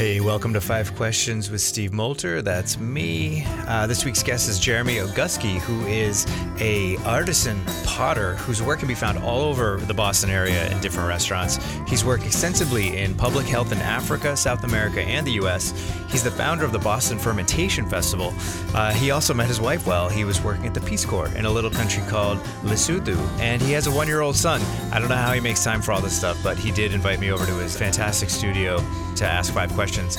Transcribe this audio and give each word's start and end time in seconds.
Hey, 0.00 0.18
welcome 0.18 0.54
to 0.54 0.62
Five 0.62 0.96
Questions 0.96 1.50
with 1.50 1.60
Steve 1.60 1.90
Moulter. 1.90 2.40
That's 2.40 2.78
me. 2.78 3.44
Uh, 3.68 3.86
this 3.86 4.02
week's 4.02 4.22
guest 4.22 4.48
is 4.48 4.58
Jeremy 4.58 4.94
Ogusky, 4.94 5.58
who 5.58 5.84
is 5.84 6.26
a 6.58 6.96
artisan 7.04 7.62
potter 7.84 8.36
whose 8.36 8.62
work 8.62 8.78
can 8.78 8.88
be 8.88 8.94
found 8.94 9.18
all 9.18 9.42
over 9.42 9.76
the 9.76 9.92
Boston 9.92 10.30
area 10.30 10.70
in 10.70 10.80
different 10.80 11.06
restaurants. 11.06 11.58
He's 11.86 12.02
worked 12.02 12.24
extensively 12.24 12.96
in 12.96 13.14
public 13.14 13.44
health 13.44 13.72
in 13.72 13.78
Africa, 13.78 14.34
South 14.38 14.64
America, 14.64 15.02
and 15.02 15.26
the 15.26 15.32
U.S. 15.32 15.74
He's 16.08 16.24
the 16.24 16.30
founder 16.30 16.64
of 16.64 16.72
the 16.72 16.78
Boston 16.78 17.18
Fermentation 17.18 17.86
Festival. 17.86 18.32
Uh, 18.74 18.94
he 18.94 19.10
also 19.10 19.34
met 19.34 19.48
his 19.48 19.60
wife 19.60 19.86
while 19.86 20.08
he 20.08 20.24
was 20.24 20.40
working 20.40 20.66
at 20.66 20.72
the 20.72 20.80
Peace 20.80 21.04
Corps 21.04 21.28
in 21.34 21.44
a 21.44 21.50
little 21.50 21.70
country 21.70 22.02
called 22.08 22.38
Lesotho, 22.62 23.18
and 23.38 23.60
he 23.60 23.72
has 23.72 23.86
a 23.86 23.90
one-year-old 23.90 24.34
son. 24.34 24.62
I 24.94 24.98
don't 24.98 25.10
know 25.10 25.16
how 25.16 25.34
he 25.34 25.40
makes 25.40 25.62
time 25.62 25.82
for 25.82 25.92
all 25.92 26.00
this 26.00 26.16
stuff, 26.16 26.42
but 26.42 26.56
he 26.56 26.70
did 26.70 26.94
invite 26.94 27.20
me 27.20 27.30
over 27.30 27.44
to 27.44 27.52
his 27.56 27.76
fantastic 27.76 28.30
studio 28.30 28.82
to 29.16 29.26
ask 29.26 29.52
five 29.52 29.72
questions. 29.72 30.18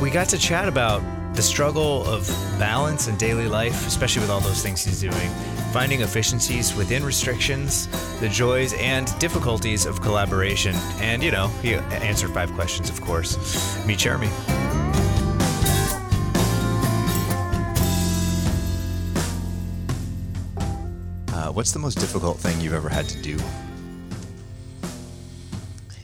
We 0.00 0.10
got 0.10 0.28
to 0.30 0.38
chat 0.38 0.68
about 0.68 1.02
the 1.34 1.42
struggle 1.42 2.04
of 2.06 2.26
balance 2.58 3.06
in 3.06 3.16
daily 3.16 3.46
life, 3.46 3.86
especially 3.86 4.22
with 4.22 4.30
all 4.30 4.40
those 4.40 4.62
things 4.62 4.84
he's 4.84 5.00
doing, 5.00 5.30
finding 5.72 6.00
efficiencies 6.00 6.74
within 6.74 7.04
restrictions, 7.04 7.86
the 8.18 8.28
joys 8.28 8.72
and 8.74 9.16
difficulties 9.18 9.86
of 9.86 10.00
collaboration. 10.00 10.74
And, 10.98 11.22
you 11.22 11.30
know, 11.30 11.48
he 11.62 11.74
answered 11.74 12.30
five 12.30 12.52
questions, 12.52 12.90
of 12.90 13.00
course. 13.00 13.84
Meet 13.86 13.98
Jeremy. 13.98 14.28
Uh, 21.32 21.52
what's 21.52 21.72
the 21.72 21.78
most 21.78 21.98
difficult 21.98 22.38
thing 22.38 22.60
you've 22.60 22.74
ever 22.74 22.88
had 22.88 23.08
to 23.08 23.22
do 23.22 23.38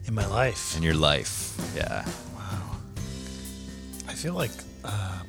in 0.07 0.15
my 0.15 0.27
life? 0.27 0.77
In 0.77 0.83
your 0.83 0.95
life, 0.95 1.59
yeah 1.75 2.07
feel 4.17 4.35
like, 4.35 4.51
um, 4.85 5.29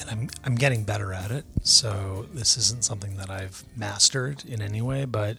and 0.00 0.10
I'm 0.10 0.30
I'm 0.44 0.54
getting 0.54 0.84
better 0.84 1.12
at 1.12 1.30
it. 1.30 1.44
So 1.62 2.26
this 2.32 2.56
isn't 2.56 2.82
something 2.82 3.16
that 3.18 3.30
I've 3.30 3.62
mastered 3.76 4.44
in 4.44 4.62
any 4.62 4.80
way. 4.80 5.04
But 5.04 5.38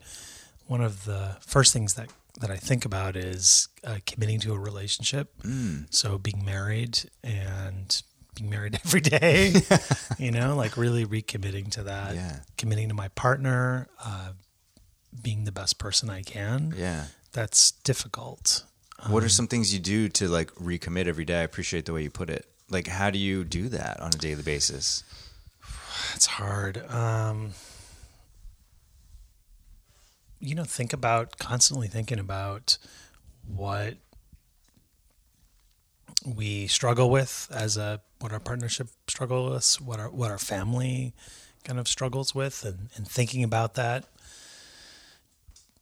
one 0.68 0.82
of 0.82 1.06
the 1.06 1.38
first 1.42 1.74
things 1.74 1.96
that 1.96 2.10
that 2.40 2.52
I 2.52 2.56
think 2.56 2.86
about 2.86 3.16
is 3.16 3.68
uh, 3.84 3.98
committing 4.06 4.40
to 4.42 4.54
a 4.54 4.60
relationship. 4.60 5.34
Mm. 5.42 5.88
So 5.90 6.20
being 6.20 6.46
married 6.46 7.10
and 7.24 8.02
being 8.36 8.50
married 8.50 8.76
every 8.86 9.02
day, 9.02 9.56
you 10.20 10.32
know, 10.32 10.56
like 10.56 10.78
really 10.78 11.06
recommitting 11.06 11.72
to 11.72 11.84
that. 11.84 12.16
Yeah. 12.16 12.40
Committing 12.58 12.90
to 12.90 12.94
my 12.94 13.08
partner, 13.10 13.88
uh, 14.04 14.34
being 15.20 15.46
the 15.46 15.52
best 15.52 15.80
person 15.80 16.12
I 16.12 16.22
can. 16.22 16.76
Yeah. 16.78 17.06
That's 17.34 17.72
difficult. 17.72 18.64
What 19.08 19.20
um, 19.20 19.26
are 19.26 19.30
some 19.30 19.48
things 19.48 19.74
you 19.74 19.80
do 19.80 20.10
to 20.10 20.28
like 20.28 20.54
recommit 20.56 21.08
every 21.08 21.26
day? 21.26 21.40
I 21.40 21.44
appreciate 21.44 21.86
the 21.86 21.94
way 21.94 22.04
you 22.04 22.12
put 22.12 22.30
it 22.30 22.46
like 22.70 22.88
how 22.88 23.10
do 23.10 23.18
you 23.18 23.44
do 23.44 23.70
that 23.70 24.00
on 24.00 24.10
a 24.10 24.18
daily 24.18 24.44
basis? 24.44 25.04
It's 26.16 26.26
hard 26.26 26.86
um, 26.90 27.52
you 30.40 30.56
know 30.56 30.64
think 30.64 30.94
about 30.94 31.38
constantly 31.38 31.88
thinking 31.88 32.20
about 32.20 32.78
what 33.48 33.96
we 36.26 36.68
struggle 36.68 37.10
with 37.10 37.48
as 37.52 37.78
a 37.78 38.02
what 38.20 38.32
our 38.32 38.40
partnership 38.40 38.88
struggles 39.08 39.80
with, 39.80 39.88
what 39.88 40.00
our 40.00 40.10
what 40.10 40.32
our 40.32 40.38
family 40.38 41.14
kind 41.64 41.80
of 41.80 41.88
struggles 41.88 42.34
with 42.34 42.64
and, 42.66 42.90
and 42.96 43.08
thinking 43.08 43.44
about 43.44 43.76
that 43.76 44.06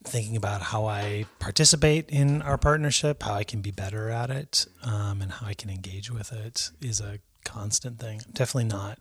thinking 0.07 0.35
about 0.35 0.61
how 0.61 0.85
I 0.85 1.25
participate 1.39 2.09
in 2.09 2.41
our 2.41 2.57
partnership, 2.57 3.23
how 3.23 3.33
I 3.33 3.43
can 3.43 3.61
be 3.61 3.71
better 3.71 4.09
at 4.09 4.29
it, 4.29 4.65
um, 4.83 5.21
and 5.21 5.31
how 5.31 5.47
I 5.47 5.53
can 5.53 5.69
engage 5.69 6.11
with 6.11 6.31
it 6.31 6.69
is 6.81 7.01
a 7.01 7.19
constant 7.43 7.99
thing. 7.99 8.21
I'm 8.25 8.33
definitely 8.33 8.69
not 8.69 8.99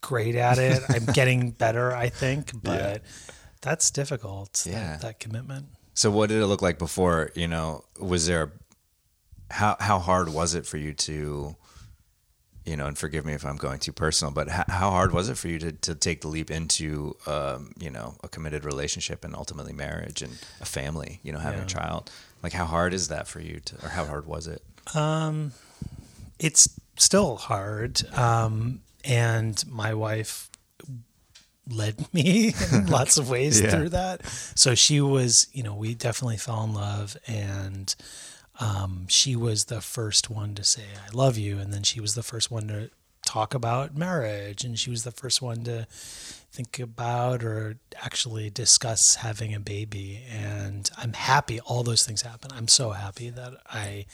great 0.00 0.34
at 0.34 0.58
it. 0.58 0.82
I'm 0.88 1.06
getting 1.14 1.50
better, 1.50 1.94
I 1.94 2.08
think, 2.08 2.52
but 2.62 2.80
yeah. 2.80 3.10
that's 3.62 3.90
difficult. 3.90 4.64
Yeah, 4.66 4.92
that, 4.92 5.00
that, 5.02 5.20
commitment. 5.20 5.66
So, 5.94 6.10
what 6.10 6.28
did 6.28 6.42
it 6.42 6.46
look 6.46 6.62
like 6.62 6.78
before? 6.78 7.30
You 7.34 7.48
know, 7.48 7.84
was 7.98 8.26
there 8.26 8.52
how 9.50 9.76
how 9.80 9.98
hard 9.98 10.28
was 10.28 10.54
it 10.54 10.66
for 10.66 10.76
you 10.76 10.92
to 10.92 11.56
you 12.66 12.76
know, 12.76 12.86
and 12.86 12.98
forgive 12.98 13.24
me 13.24 13.32
if 13.32 13.46
I'm 13.46 13.56
going 13.56 13.78
too 13.78 13.92
personal, 13.92 14.32
but 14.32 14.48
h- 14.48 14.66
how 14.68 14.90
hard 14.90 15.12
was 15.12 15.28
it 15.28 15.38
for 15.38 15.46
you 15.46 15.58
to, 15.60 15.72
to 15.72 15.94
take 15.94 16.20
the 16.20 16.28
leap 16.28 16.50
into, 16.50 17.16
um, 17.26 17.72
you 17.78 17.90
know, 17.90 18.16
a 18.24 18.28
committed 18.28 18.64
relationship 18.64 19.24
and 19.24 19.34
ultimately 19.34 19.72
marriage 19.72 20.20
and 20.20 20.36
a 20.60 20.64
family, 20.64 21.20
you 21.22 21.32
know, 21.32 21.38
having 21.38 21.60
yeah. 21.60 21.64
a 21.64 21.68
child? 21.68 22.10
Like, 22.42 22.52
how 22.52 22.64
hard 22.64 22.92
is 22.92 23.08
that 23.08 23.28
for 23.28 23.40
you 23.40 23.60
to, 23.60 23.86
or 23.86 23.90
how 23.90 24.04
hard 24.04 24.26
was 24.26 24.48
it? 24.48 24.62
Um, 24.94 25.52
it's 26.40 26.68
still 26.96 27.36
hard. 27.36 28.04
Um, 28.12 28.80
and 29.04 29.62
my 29.70 29.94
wife 29.94 30.50
led 31.70 32.12
me 32.12 32.52
in 32.72 32.86
lots 32.88 33.16
of 33.16 33.30
ways 33.30 33.60
yeah. 33.60 33.70
through 33.70 33.90
that. 33.90 34.26
So 34.26 34.74
she 34.74 35.00
was, 35.00 35.46
you 35.52 35.62
know, 35.62 35.74
we 35.74 35.94
definitely 35.94 36.38
fell 36.38 36.64
in 36.64 36.74
love 36.74 37.16
and, 37.28 37.94
um, 38.60 39.06
she 39.08 39.36
was 39.36 39.66
the 39.66 39.80
first 39.80 40.30
one 40.30 40.54
to 40.54 40.64
say 40.64 40.84
"I 41.06 41.14
love 41.14 41.36
you," 41.36 41.58
and 41.58 41.72
then 41.72 41.82
she 41.82 42.00
was 42.00 42.14
the 42.14 42.22
first 42.22 42.50
one 42.50 42.68
to 42.68 42.90
talk 43.26 43.52
about 43.54 43.96
marriage, 43.96 44.64
and 44.64 44.78
she 44.78 44.88
was 44.88 45.04
the 45.04 45.10
first 45.10 45.42
one 45.42 45.64
to 45.64 45.86
think 45.90 46.78
about 46.78 47.42
or 47.42 47.76
actually 48.02 48.48
discuss 48.48 49.16
having 49.16 49.54
a 49.54 49.60
baby. 49.60 50.22
And 50.30 50.88
I'm 50.96 51.12
happy 51.12 51.60
all 51.60 51.82
those 51.82 52.06
things 52.06 52.22
happen. 52.22 52.50
I'm 52.54 52.68
so 52.68 52.92
happy 52.92 53.28
that 53.30 53.54
I 53.68 54.06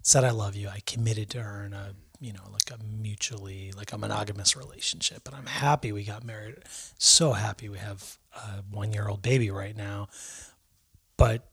said 0.00 0.24
I 0.24 0.30
love 0.30 0.56
you. 0.56 0.68
I 0.68 0.80
committed 0.86 1.28
to 1.30 1.42
her 1.42 1.64
in 1.64 1.74
a 1.74 1.94
you 2.20 2.32
know 2.32 2.44
like 2.52 2.70
a 2.70 2.82
mutually 2.82 3.72
like 3.76 3.92
a 3.92 3.98
monogamous 3.98 4.56
relationship, 4.56 5.26
and 5.26 5.36
I'm 5.36 5.46
happy 5.46 5.92
we 5.92 6.04
got 6.04 6.24
married. 6.24 6.56
So 6.98 7.32
happy 7.32 7.68
we 7.68 7.78
have 7.78 8.16
a 8.34 8.62
one 8.70 8.92
year 8.92 9.08
old 9.08 9.20
baby 9.20 9.50
right 9.50 9.76
now, 9.76 10.08
but 11.16 11.48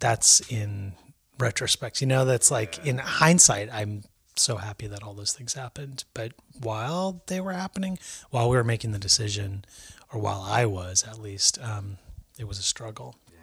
that's 0.00 0.40
in 0.52 0.92
retrospect. 1.38 2.00
You 2.00 2.06
know, 2.06 2.24
that's 2.24 2.50
like 2.50 2.84
in 2.86 2.98
hindsight, 2.98 3.68
I'm 3.72 4.02
so 4.36 4.56
happy 4.56 4.86
that 4.86 5.02
all 5.02 5.14
those 5.14 5.32
things 5.32 5.54
happened. 5.54 6.04
But 6.14 6.32
while 6.60 7.22
they 7.26 7.40
were 7.40 7.52
happening, 7.52 7.98
while 8.30 8.48
we 8.48 8.56
were 8.56 8.64
making 8.64 8.92
the 8.92 8.98
decision, 8.98 9.64
or 10.12 10.20
while 10.20 10.40
I 10.40 10.66
was 10.66 11.04
at 11.06 11.20
least, 11.20 11.58
um, 11.62 11.98
it 12.38 12.46
was 12.46 12.58
a 12.58 12.62
struggle. 12.62 13.16
Yeah. 13.28 13.38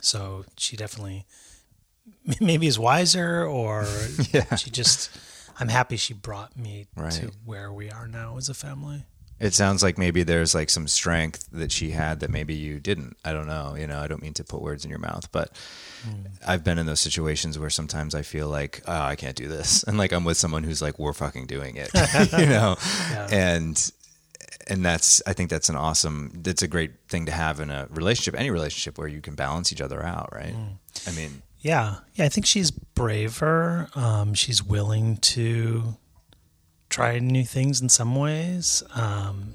So 0.00 0.44
she 0.56 0.76
definitely 0.76 1.26
maybe 2.40 2.66
is 2.66 2.78
wiser, 2.78 3.44
or 3.44 3.86
yeah. 4.32 4.54
she 4.56 4.70
just. 4.70 5.10
I'm 5.58 5.68
happy 5.68 5.96
she 5.96 6.12
brought 6.12 6.54
me 6.54 6.86
right. 6.94 7.10
to 7.12 7.30
where 7.46 7.72
we 7.72 7.90
are 7.90 8.06
now 8.06 8.36
as 8.36 8.50
a 8.50 8.54
family. 8.54 9.06
It 9.38 9.52
sounds 9.52 9.82
like 9.82 9.98
maybe 9.98 10.22
there's 10.22 10.54
like 10.54 10.70
some 10.70 10.88
strength 10.88 11.46
that 11.52 11.70
she 11.70 11.90
had 11.90 12.20
that 12.20 12.30
maybe 12.30 12.54
you 12.54 12.80
didn't. 12.80 13.16
I 13.22 13.32
don't 13.32 13.46
know. 13.46 13.74
You 13.78 13.86
know, 13.86 14.00
I 14.00 14.06
don't 14.06 14.22
mean 14.22 14.32
to 14.34 14.44
put 14.44 14.62
words 14.62 14.84
in 14.84 14.90
your 14.90 14.98
mouth, 14.98 15.30
but 15.30 15.52
mm. 16.08 16.26
I've 16.46 16.64
been 16.64 16.78
in 16.78 16.86
those 16.86 17.00
situations 17.00 17.58
where 17.58 17.68
sometimes 17.68 18.14
I 18.14 18.22
feel 18.22 18.48
like, 18.48 18.82
oh, 18.86 19.02
I 19.02 19.14
can't 19.14 19.36
do 19.36 19.48
this. 19.48 19.84
And 19.86 19.98
like 19.98 20.12
I'm 20.12 20.24
with 20.24 20.36
someone 20.36 20.64
who's 20.64 20.82
like, 20.82 20.98
we're 20.98 21.12
fucking 21.12 21.46
doing 21.46 21.76
it, 21.76 21.90
you 22.38 22.46
know? 22.46 22.76
Yeah. 23.10 23.28
And, 23.30 23.92
and 24.66 24.84
that's, 24.84 25.22
I 25.26 25.32
think 25.32 25.48
that's 25.48 25.68
an 25.68 25.76
awesome, 25.76 26.32
that's 26.42 26.62
a 26.62 26.68
great 26.68 26.92
thing 27.08 27.26
to 27.26 27.32
have 27.32 27.60
in 27.60 27.70
a 27.70 27.86
relationship, 27.90 28.38
any 28.38 28.50
relationship 28.50 28.98
where 28.98 29.06
you 29.06 29.20
can 29.20 29.34
balance 29.34 29.72
each 29.72 29.80
other 29.80 30.02
out, 30.02 30.34
right? 30.34 30.54
Mm. 30.54 30.78
I 31.06 31.12
mean, 31.12 31.42
yeah. 31.60 31.96
Yeah. 32.14 32.24
I 32.24 32.28
think 32.28 32.46
she's 32.46 32.70
braver. 32.70 33.88
Um, 33.94 34.34
she's 34.34 34.62
willing 34.62 35.18
to 35.18 35.96
tried 36.96 37.22
new 37.22 37.44
things 37.44 37.82
in 37.82 37.90
some 37.90 38.16
ways. 38.16 38.82
Um, 38.94 39.52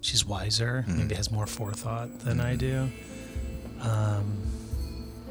she's 0.00 0.26
wiser, 0.26 0.84
mm-hmm. 0.84 0.98
maybe 0.98 1.14
has 1.14 1.30
more 1.30 1.46
forethought 1.46 2.18
than 2.24 2.40
I 2.40 2.56
do. 2.56 2.90
Um, 3.82 4.36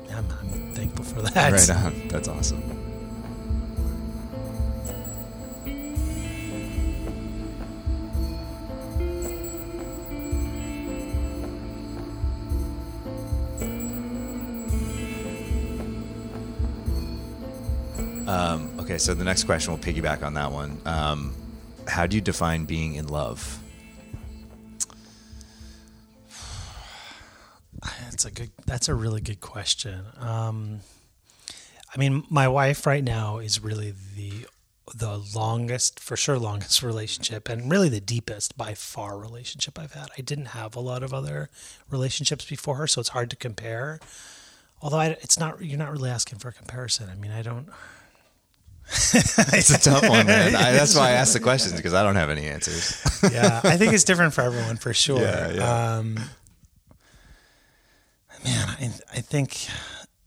I'm, 0.10 0.25
I'm, 0.42 0.74
thankful 0.74 1.04
for 1.04 1.21
that. 1.21 1.51
Right 1.51 1.69
on. 1.83 2.07
That's 2.07 2.30
awesome. 2.30 2.63
Um, 18.25 18.69
Okay, 18.89 18.97
so 18.97 19.13
the 19.13 19.24
next 19.24 19.44
question 19.44 19.71
will 19.71 19.77
piggyback 19.77 20.24
on 20.24 20.33
that 20.33 20.51
one. 20.51 20.81
Um, 20.83 21.36
how 21.88 22.07
do 22.07 22.15
you 22.15 22.21
define 22.21 22.65
being 22.65 22.95
in 22.95 23.07
love? 23.07 23.62
That's 27.83 28.25
a 28.25 28.31
good. 28.31 28.50
That's 28.65 28.89
a 28.89 28.95
really 28.95 29.21
good 29.21 29.41
question. 29.41 30.06
Um, 30.18 30.80
I 31.94 32.00
mean, 32.00 32.24
my 32.31 32.47
wife 32.47 32.88
right 32.88 33.03
now 33.03 33.38
is 33.38 33.63
really 33.63 33.94
the 34.15 34.47
the 34.95 35.19
longest, 35.36 36.00
for 36.00 36.18
sure, 36.18 36.39
longest 36.39 36.81
relationship, 36.91 37.47
and 37.47 37.71
really 37.71 37.89
the 37.89 38.01
deepest 38.01 38.57
by 38.57 38.74
far 38.74 39.19
relationship 39.19 39.77
I've 39.77 39.94
had. 39.94 40.07
I 40.18 40.21
didn't 40.21 40.47
have 40.47 40.75
a 40.75 40.80
lot 40.80 41.03
of 41.03 41.13
other 41.13 41.51
relationships 41.91 42.44
before 42.44 42.77
her, 42.77 42.88
so 42.88 43.01
it's 43.01 43.09
hard 43.09 43.30
to 43.30 43.36
compare. 43.36 44.00
Although 44.81 44.97
I, 44.97 45.06
it's 45.21 45.38
not, 45.38 45.63
you're 45.63 45.77
not 45.77 45.91
really 45.91 46.09
asking 46.09 46.39
for 46.39 46.47
a 46.47 46.53
comparison. 46.53 47.07
I 47.12 47.13
mean, 47.13 47.30
I 47.30 47.44
don't. 47.44 47.69
it's 49.13 49.69
a 49.69 49.80
tough 49.80 50.07
one, 50.07 50.25
man. 50.25 50.56
I, 50.56 50.71
that's 50.71 50.95
why 50.95 51.09
I 51.09 51.12
asked 51.12 51.33
the 51.33 51.39
questions 51.50 51.75
because 51.75 51.94
I 51.94 52.03
don't 52.03 52.15
have 52.15 52.30
any 52.30 52.47
answers. 52.47 53.00
yeah, 53.31 53.62
I 53.63 53.77
think 53.77 53.94
it's 53.94 54.03
different 54.03 54.33
for 54.33 54.41
everyone 54.41 54.77
for 54.77 54.94
sure. 54.94 55.21
Yeah, 55.21 55.51
yeah. 55.51 55.97
Um, 55.97 56.15
man, 58.44 58.68
I, 58.68 58.91
I 59.13 59.21
think 59.21 59.68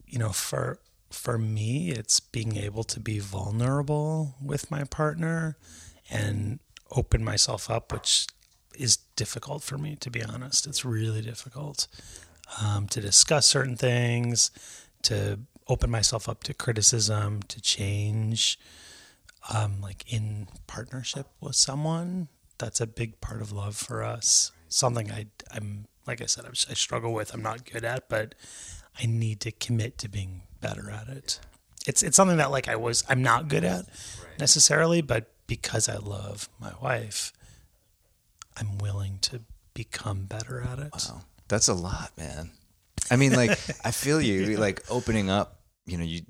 you 0.07 0.17
know 0.17 0.29
for 0.29 0.79
for 1.09 1.37
me, 1.37 1.91
it's 1.91 2.19
being 2.19 2.55
able 2.55 2.83
to 2.85 2.99
be 2.99 3.19
vulnerable 3.19 4.35
with 4.41 4.71
my 4.71 4.83
partner 4.85 5.57
and 6.09 6.59
open 6.91 7.23
myself 7.23 7.69
up, 7.69 7.91
which 7.91 8.27
is 8.75 8.97
difficult 9.15 9.61
for 9.61 9.77
me 9.77 9.95
to 9.97 10.09
be 10.09 10.23
honest. 10.23 10.65
It's 10.67 10.85
really 10.85 11.21
difficult 11.21 11.87
um, 12.61 12.87
to 12.87 13.01
discuss 13.01 13.45
certain 13.45 13.75
things, 13.75 14.51
to 15.03 15.39
open 15.67 15.89
myself 15.89 16.27
up 16.27 16.43
to 16.43 16.53
criticism, 16.53 17.41
to 17.43 17.61
change. 17.61 18.59
Um, 19.53 19.81
like 19.81 20.11
in 20.11 20.47
partnership 20.67 21.27
with 21.41 21.55
someone, 21.55 22.29
that's 22.57 22.79
a 22.79 22.87
big 22.87 23.19
part 23.19 23.41
of 23.41 23.51
love 23.51 23.75
for 23.75 24.03
us. 24.03 24.51
Something 24.69 25.11
I, 25.11 25.27
I'm 25.51 25.87
like 26.07 26.21
I 26.21 26.25
said, 26.25 26.45
I, 26.45 26.49
I 26.49 26.73
struggle 26.73 27.13
with. 27.13 27.33
I'm 27.33 27.41
not 27.41 27.69
good 27.69 27.83
at, 27.83 28.09
but 28.09 28.35
I 28.99 29.05
need 29.05 29.39
to 29.41 29.51
commit 29.51 29.97
to 29.99 30.09
being 30.09 30.43
better 30.61 30.89
at 30.89 31.07
it. 31.07 31.39
It's 31.85 32.03
it's 32.03 32.15
something 32.15 32.37
that 32.37 32.51
like 32.51 32.67
I 32.67 32.75
was 32.75 33.03
I'm 33.09 33.21
not 33.21 33.49
good 33.49 33.63
at 33.63 33.85
necessarily, 34.39 35.01
but 35.01 35.29
because 35.47 35.89
I 35.89 35.97
love 35.97 36.47
my 36.59 36.71
wife, 36.81 37.33
I'm 38.55 38.77
willing 38.77 39.19
to 39.23 39.41
become 39.73 40.25
better 40.25 40.61
at 40.61 40.79
it. 40.79 40.91
Wow. 40.93 41.21
That's 41.49 41.67
a 41.67 41.73
lot, 41.73 42.11
man. 42.17 42.51
I 43.11 43.15
mean, 43.15 43.33
like, 43.33 43.51
I 43.85 43.91
feel 43.91 44.21
you, 44.21 44.57
like 44.57 44.81
opening 44.89 45.29
up, 45.29 45.61
you 45.85 45.97
know, 45.97 46.03
you 46.03 46.21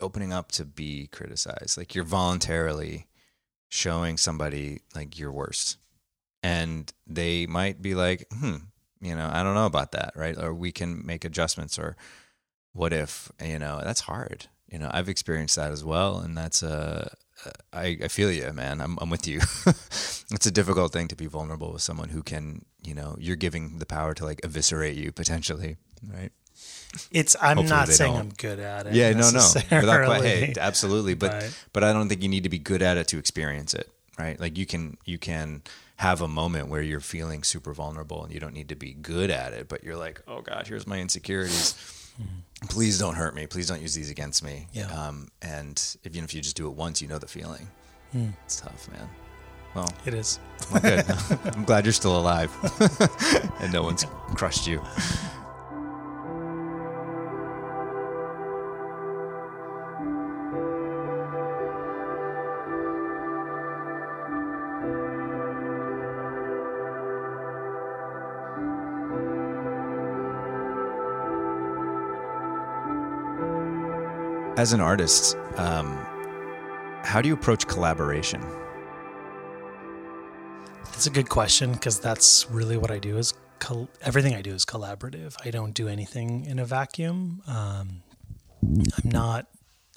opening 0.00 0.32
up 0.32 0.52
to 0.52 0.64
be 0.64 1.08
criticized. 1.08 1.78
Like, 1.78 1.94
you're 1.94 2.04
voluntarily 2.04 3.06
showing 3.68 4.16
somebody 4.16 4.80
like 4.94 5.18
your 5.18 5.32
worst. 5.32 5.78
And 6.42 6.92
they 7.06 7.46
might 7.46 7.80
be 7.80 7.94
like, 7.94 8.26
hmm, 8.32 8.56
you 9.00 9.14
know, 9.14 9.30
I 9.32 9.42
don't 9.42 9.54
know 9.54 9.66
about 9.66 9.92
that, 9.92 10.12
right? 10.16 10.36
Or 10.36 10.52
we 10.52 10.72
can 10.72 11.06
make 11.06 11.24
adjustments, 11.24 11.78
or 11.78 11.96
what 12.72 12.92
if, 12.92 13.30
you 13.42 13.58
know, 13.58 13.80
that's 13.82 14.00
hard. 14.00 14.46
You 14.70 14.78
know, 14.78 14.90
I've 14.92 15.08
experienced 15.08 15.56
that 15.56 15.70
as 15.70 15.84
well. 15.84 16.18
And 16.18 16.36
that's 16.36 16.62
a, 16.62 17.14
I, 17.72 17.98
I 18.02 18.08
feel 18.08 18.30
you, 18.30 18.52
man. 18.52 18.80
I'm, 18.80 18.98
I'm 19.00 19.10
with 19.10 19.26
you. 19.26 19.38
it's 19.66 20.46
a 20.46 20.50
difficult 20.50 20.92
thing 20.92 21.08
to 21.08 21.16
be 21.16 21.26
vulnerable 21.26 21.72
with 21.72 21.82
someone 21.82 22.08
who 22.08 22.22
can, 22.22 22.64
you 22.82 22.94
know, 22.94 23.16
you're 23.18 23.36
giving 23.36 23.78
the 23.78 23.86
power 23.86 24.14
to 24.14 24.24
like 24.24 24.40
eviscerate 24.44 24.96
you 24.96 25.12
potentially, 25.12 25.76
right? 26.10 26.32
It's. 27.10 27.34
I'm 27.40 27.56
Hopefully 27.56 27.68
not 27.78 27.88
saying 27.88 28.12
don't. 28.12 28.20
I'm 28.20 28.28
good 28.36 28.58
at 28.58 28.86
it. 28.86 28.94
Yeah, 28.94 29.12
no, 29.12 29.30
no, 29.30 29.48
without 29.70 30.22
hey, 30.22 30.52
absolutely. 30.58 31.14
But 31.14 31.32
But- 31.32 31.64
but 31.72 31.84
I 31.84 31.92
don't 31.92 32.08
think 32.08 32.22
you 32.22 32.28
need 32.28 32.42
to 32.42 32.48
be 32.50 32.58
good 32.58 32.82
at 32.82 32.96
it 32.96 33.08
to 33.08 33.18
experience 33.18 33.72
it, 33.74 33.90
right? 34.18 34.38
Like 34.38 34.58
you 34.58 34.66
can 34.66 34.96
you 35.04 35.18
can 35.18 35.62
have 35.96 36.20
a 36.20 36.28
moment 36.28 36.68
where 36.68 36.82
you're 36.82 37.00
feeling 37.00 37.42
super 37.44 37.72
vulnerable 37.72 38.24
and 38.24 38.32
you 38.34 38.40
don't 38.40 38.54
need 38.54 38.68
to 38.68 38.74
be 38.74 38.92
good 38.92 39.30
at 39.30 39.52
it, 39.52 39.68
but 39.68 39.84
you're 39.84 39.96
like, 39.96 40.20
oh 40.28 40.40
God, 40.42 40.66
here's 40.66 40.86
my 40.86 40.98
insecurities. 41.00 41.74
Please 42.68 42.98
don't 42.98 43.14
hurt 43.14 43.34
me. 43.34 43.46
Please 43.46 43.68
don't 43.68 43.80
use 43.80 43.94
these 43.94 44.10
against 44.10 44.44
me. 44.44 44.66
Yeah. 44.72 44.86
Um, 44.92 45.28
and 45.40 45.80
even 46.04 46.24
if 46.24 46.34
you 46.34 46.40
just 46.40 46.56
do 46.56 46.66
it 46.68 46.74
once, 46.74 47.00
you 47.00 47.08
know 47.08 47.18
the 47.18 47.26
feeling. 47.28 47.68
It's 48.44 48.60
tough, 48.60 48.88
man. 48.92 49.08
Well, 49.74 49.88
It 50.04 50.12
is. 50.14 50.38
well 50.70 50.80
good. 50.82 51.04
I'm 51.54 51.64
glad 51.64 51.86
you're 51.86 51.92
still 51.94 52.18
alive 52.20 52.50
and 53.60 53.72
no 53.72 53.82
one's 53.82 54.04
crushed 54.34 54.66
you. 54.66 54.82
As 74.62 74.72
an 74.72 74.80
artist, 74.80 75.36
um, 75.56 75.88
how 77.02 77.20
do 77.20 77.26
you 77.26 77.34
approach 77.34 77.66
collaboration? 77.66 78.40
That's 80.84 81.08
a 81.08 81.10
good 81.10 81.28
question 81.28 81.72
because 81.72 81.98
that's 81.98 82.48
really 82.48 82.76
what 82.76 82.88
I 82.88 83.00
do. 83.00 83.18
Is 83.18 83.34
col- 83.58 83.88
everything 84.02 84.36
I 84.36 84.40
do 84.40 84.54
is 84.54 84.64
collaborative. 84.64 85.34
I 85.44 85.50
don't 85.50 85.74
do 85.74 85.88
anything 85.88 86.44
in 86.44 86.60
a 86.60 86.64
vacuum. 86.64 87.42
Um, 87.48 88.04
I'm 88.62 89.10
not. 89.10 89.48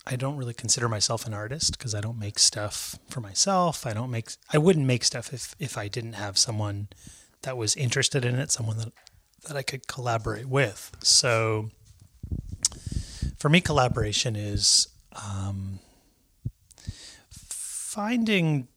I 0.08 0.16
don't 0.16 0.36
really 0.36 0.56
consider 0.56 0.90
myself 0.90 1.28
an 1.28 1.36
artist 1.36 1.78
because 1.78 1.94
I 1.94 2.02
don't 2.02 2.18
make 2.18 2.40
stuff 2.40 2.98
for 3.08 3.22
myself. 3.22 3.86
I 3.86 3.94
don't 3.94 4.10
make. 4.10 4.32
I 4.52 4.58
wouldn't 4.58 4.88
make 4.88 5.04
stuff 5.04 5.32
if 5.32 5.56
if 5.60 5.78
I 5.78 5.88
didn't 5.88 6.14
have 6.14 6.40
someone 6.40 6.88
that 7.44 7.56
was 7.56 7.76
interested 7.76 8.26
in 8.26 8.34
it, 8.34 8.50
someone 8.50 8.80
that 8.80 8.94
that 9.48 9.56
I 9.56 9.62
could 9.62 9.88
collaborate 9.88 10.48
with. 10.48 10.92
So 11.04 11.70
for 13.46 13.50
me, 13.50 13.62
collaboration 13.62 14.36
is 14.36 14.88
um, 15.24 15.78
finding 17.30 18.68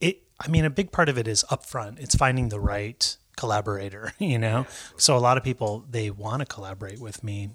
it. 0.00 0.24
I 0.40 0.48
mean, 0.48 0.64
a 0.64 0.70
big 0.70 0.90
part 0.90 1.08
of 1.08 1.16
it 1.16 1.28
is 1.28 1.44
upfront. 1.48 2.00
It's 2.00 2.16
finding 2.16 2.48
the 2.48 2.58
right 2.58 3.16
collaborator, 3.36 4.14
you 4.18 4.36
know? 4.36 4.66
So 4.96 5.16
a 5.16 5.20
lot 5.20 5.36
of 5.36 5.44
people, 5.44 5.84
they 5.88 6.10
want 6.10 6.40
to 6.40 6.44
collaborate 6.44 6.98
with 6.98 7.22
me 7.22 7.50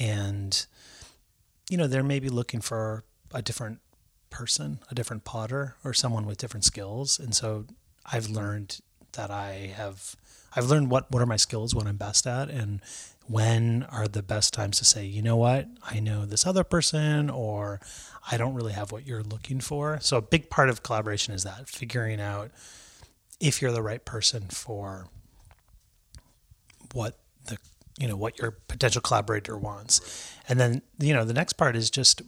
and, 0.00 0.66
you 1.70 1.76
know, 1.76 1.86
they're 1.86 2.02
maybe 2.02 2.28
looking 2.28 2.60
for 2.60 3.04
a 3.32 3.40
different 3.40 3.78
person, 4.28 4.80
a 4.90 4.96
different 4.96 5.22
potter 5.22 5.76
or 5.84 5.94
someone 5.94 6.26
with 6.26 6.38
different 6.38 6.64
skills. 6.64 7.20
And 7.20 7.36
so 7.36 7.66
I've 8.04 8.28
learned 8.28 8.80
that 9.12 9.30
I 9.30 9.72
have, 9.76 10.16
I've 10.56 10.64
learned 10.64 10.90
what, 10.90 11.08
what 11.08 11.22
are 11.22 11.26
my 11.26 11.36
skills, 11.36 11.72
what 11.72 11.86
I'm 11.86 11.98
best 11.98 12.26
at, 12.26 12.50
and 12.50 12.80
when 13.28 13.84
are 13.90 14.08
the 14.08 14.22
best 14.22 14.54
times 14.54 14.78
to 14.78 14.84
say, 14.84 15.04
you 15.04 15.22
know 15.22 15.36
what, 15.36 15.66
I 15.82 16.00
know 16.00 16.26
this 16.26 16.46
other 16.46 16.64
person, 16.64 17.28
or 17.28 17.80
I 18.30 18.36
don't 18.36 18.54
really 18.54 18.72
have 18.72 18.92
what 18.92 19.06
you're 19.06 19.22
looking 19.22 19.60
for. 19.60 19.98
So 20.00 20.16
a 20.16 20.22
big 20.22 20.50
part 20.50 20.68
of 20.68 20.82
collaboration 20.82 21.34
is 21.34 21.44
that 21.44 21.68
figuring 21.68 22.20
out 22.20 22.50
if 23.40 23.60
you're 23.60 23.72
the 23.72 23.82
right 23.82 24.04
person 24.04 24.42
for 24.48 25.08
what 26.92 27.18
the 27.46 27.58
you 27.98 28.06
know 28.08 28.16
what 28.16 28.38
your 28.38 28.52
potential 28.52 29.00
collaborator 29.00 29.56
wants. 29.56 30.32
And 30.48 30.58
then 30.60 30.82
you 30.98 31.12
know 31.12 31.24
the 31.24 31.34
next 31.34 31.54
part 31.54 31.76
is 31.76 31.90
just 31.90 32.22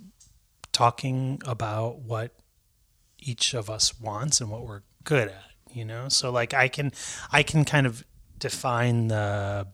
talking 0.73 1.40
about 1.45 2.00
what 2.00 2.35
each 3.19 3.55
of 3.55 3.69
us 3.69 4.00
wants 4.00 4.40
and 4.40 4.50
what 4.50 4.67
we're 4.67 4.83
good 5.05 5.28
at, 5.28 5.50
you 5.73 5.85
know? 5.85 6.09
So 6.09 6.31
like 6.31 6.55
I 6.55 6.69
can 6.69 6.93
I 7.33 7.43
can 7.43 7.64
kind 7.64 7.87
of 7.87 8.05
define 8.38 9.09
the 9.09 9.67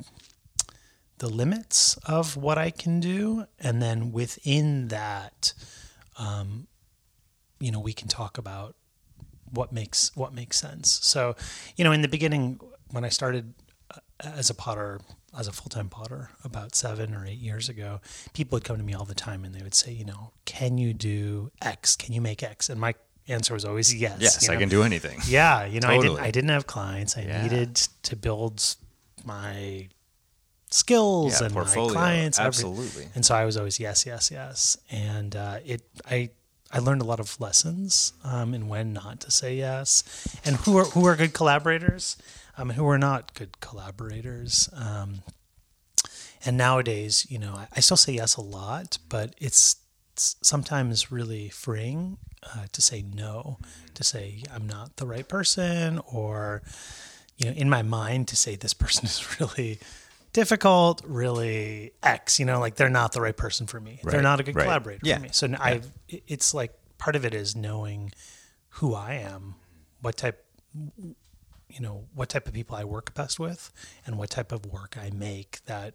the 1.24 1.30
limits 1.44 1.96
of 2.04 2.36
what 2.36 2.58
I 2.58 2.70
can 2.70 3.00
do 3.00 3.46
and 3.58 3.80
then 3.80 4.12
within 4.12 4.88
that 4.88 5.54
um 6.18 6.66
you 7.64 7.70
know 7.72 7.80
we 7.80 7.94
can 8.00 8.08
talk 8.08 8.36
about 8.44 8.74
what 9.58 9.72
makes 9.72 10.00
what 10.16 10.32
makes 10.40 10.56
sense. 10.58 10.88
So, 11.02 11.36
you 11.76 11.84
know, 11.84 11.92
in 11.92 12.02
the 12.02 12.08
beginning 12.16 12.60
when 12.90 13.04
I 13.04 13.08
started 13.20 13.54
uh, 13.94 14.00
as 14.42 14.50
a 14.50 14.54
potter, 14.54 15.00
as 15.38 15.46
a 15.48 15.52
full-time 15.52 15.88
potter 15.88 16.30
about 16.42 16.74
7 16.74 17.14
or 17.14 17.24
8 17.24 17.30
years 17.38 17.68
ago, 17.68 18.00
people 18.32 18.56
would 18.56 18.64
come 18.64 18.76
to 18.78 18.82
me 18.82 18.94
all 18.94 19.04
the 19.04 19.14
time 19.14 19.44
and 19.44 19.54
they 19.54 19.62
would 19.62 19.74
say, 19.82 19.92
you 19.92 20.04
know, 20.04 20.32
can 20.44 20.76
you 20.76 20.92
do 20.92 21.50
X? 21.62 21.94
Can 21.96 22.12
you 22.12 22.20
make 22.20 22.42
X? 22.42 22.68
And 22.68 22.80
my 22.80 22.94
answer 23.28 23.54
was 23.54 23.64
always 23.64 23.94
yes. 23.94 24.18
Yes, 24.20 24.48
I 24.48 24.54
know? 24.54 24.60
can 24.60 24.68
do 24.68 24.82
anything. 24.82 25.20
Yeah, 25.26 25.64
you 25.66 25.80
know, 25.80 25.88
I 25.88 25.98
didn't 26.00 26.18
I 26.28 26.30
didn't 26.36 26.50
have 26.50 26.66
clients. 26.66 27.16
I 27.16 27.22
Yeah. 27.22 27.42
needed 27.42 27.76
to 28.08 28.16
build 28.16 28.56
my 29.24 29.88
skills 30.74 31.40
Yeah, 31.40 31.46
and 31.46 31.54
portfolio. 31.54 31.88
my 31.88 31.92
clients. 32.00 32.38
every- 32.38 32.48
Absolutely. 32.48 33.08
and 33.14 33.24
so 33.24 33.34
I 33.34 33.44
was 33.44 33.56
always 33.56 33.78
yes, 33.80 34.04
yes, 34.06 34.30
yes. 34.30 34.76
And 34.90 35.34
uh, 35.36 35.58
it 35.64 35.82
I 36.10 36.30
I 36.72 36.78
learned 36.80 37.02
a 37.02 37.04
lot 37.04 37.20
of 37.20 37.40
lessons 37.40 38.12
um, 38.24 38.52
in 38.54 38.66
when 38.68 38.92
not 38.92 39.20
to 39.20 39.30
say 39.30 39.54
yes, 39.56 40.02
and 40.44 40.56
who 40.56 40.76
are 40.76 40.84
who 40.86 41.04
are 41.06 41.16
good 41.16 41.32
collaborators, 41.32 42.16
um, 42.58 42.70
who 42.70 42.86
are 42.88 42.98
not 42.98 43.34
good 43.34 43.60
collaborators. 43.60 44.68
Um, 44.74 45.22
and 46.46 46.56
nowadays, 46.58 47.26
you 47.30 47.38
know, 47.38 47.54
I, 47.54 47.68
I 47.76 47.80
still 47.80 47.96
say 47.96 48.12
yes 48.14 48.36
a 48.36 48.42
lot, 48.42 48.98
but 49.08 49.34
it's, 49.38 49.76
it's 50.12 50.36
sometimes 50.42 51.10
really 51.10 51.48
freeing 51.48 52.18
uh, 52.42 52.66
to 52.72 52.82
say 52.82 53.02
no, 53.14 53.58
to 53.94 54.04
say 54.04 54.42
I'm 54.54 54.66
not 54.66 54.96
the 54.96 55.06
right 55.06 55.26
person, 55.26 56.00
or 56.12 56.62
you 57.38 57.46
know, 57.46 57.52
in 57.52 57.70
my 57.70 57.82
mind, 57.82 58.28
to 58.28 58.36
say 58.36 58.56
this 58.56 58.74
person 58.74 59.04
is 59.12 59.40
really 59.40 59.78
difficult, 60.34 61.00
really 61.06 61.92
X. 62.02 62.38
You 62.38 62.44
know, 62.44 62.60
like 62.60 62.74
they're 62.74 62.90
not 62.90 63.12
the 63.12 63.22
right 63.22 63.36
person 63.36 63.66
for 63.66 63.80
me. 63.80 64.00
They're 64.04 64.20
not 64.20 64.40
a 64.40 64.42
good 64.42 64.54
right. 64.54 64.64
collaborator 64.64 65.00
Yeah, 65.02 65.16
for 65.16 65.22
me. 65.22 65.28
So 65.32 65.48
I, 65.58 65.80
it's 66.08 66.52
like 66.52 66.74
part 66.98 67.16
of 67.16 67.24
it 67.24 67.32
is 67.32 67.56
knowing 67.56 68.12
who 68.68 68.94
I 68.94 69.14
am, 69.14 69.54
what 70.02 70.18
type, 70.18 70.44
you 70.74 71.80
know, 71.80 72.04
what 72.14 72.28
type 72.28 72.46
of 72.46 72.52
people 72.52 72.76
I 72.76 72.84
work 72.84 73.14
best 73.14 73.40
with, 73.40 73.72
and 74.04 74.18
what 74.18 74.28
type 74.28 74.52
of 74.52 74.66
work 74.66 74.98
I 75.00 75.10
make 75.10 75.64
that 75.64 75.94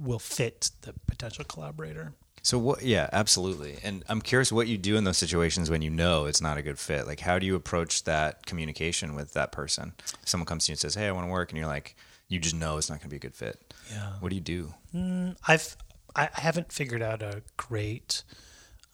will 0.00 0.20
fit 0.20 0.70
the 0.82 0.94
potential 1.06 1.44
collaborator. 1.44 2.14
So 2.44 2.58
what? 2.58 2.82
Yeah, 2.82 3.08
absolutely. 3.12 3.78
And 3.84 4.04
I'm 4.08 4.20
curious 4.20 4.50
what 4.50 4.66
you 4.66 4.76
do 4.76 4.96
in 4.96 5.04
those 5.04 5.16
situations 5.18 5.70
when 5.70 5.82
you 5.82 5.90
know 5.90 6.26
it's 6.26 6.40
not 6.40 6.58
a 6.58 6.62
good 6.62 6.78
fit. 6.78 7.06
Like, 7.06 7.20
how 7.20 7.38
do 7.38 7.46
you 7.46 7.54
approach 7.54 8.02
that 8.04 8.46
communication 8.46 9.14
with 9.14 9.32
that 9.34 9.52
person? 9.52 9.92
Someone 10.24 10.46
comes 10.46 10.66
to 10.66 10.70
you 10.70 10.74
and 10.74 10.80
says, 10.80 10.96
"Hey, 10.96 11.06
I 11.06 11.12
want 11.12 11.26
to 11.26 11.30
work," 11.30 11.50
and 11.50 11.58
you're 11.58 11.68
like, 11.68 11.94
you 12.32 12.38
just 12.38 12.54
know 12.54 12.78
it's 12.78 12.88
not 12.88 12.94
going 12.98 13.08
to 13.08 13.08
be 13.10 13.16
a 13.16 13.20
good 13.20 13.34
fit. 13.34 13.74
Yeah. 13.90 14.12
What 14.20 14.30
do 14.30 14.34
you 14.34 14.40
do? 14.40 14.72
Mm, 14.94 15.36
I've 15.46 15.76
I 16.16 16.28
haven't 16.32 16.72
figured 16.72 17.02
out 17.02 17.22
a 17.22 17.42
great 17.56 18.22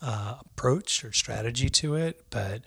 uh, 0.02 0.36
approach 0.40 1.04
or 1.04 1.12
strategy 1.12 1.68
to 1.68 1.94
it, 1.94 2.24
but 2.30 2.62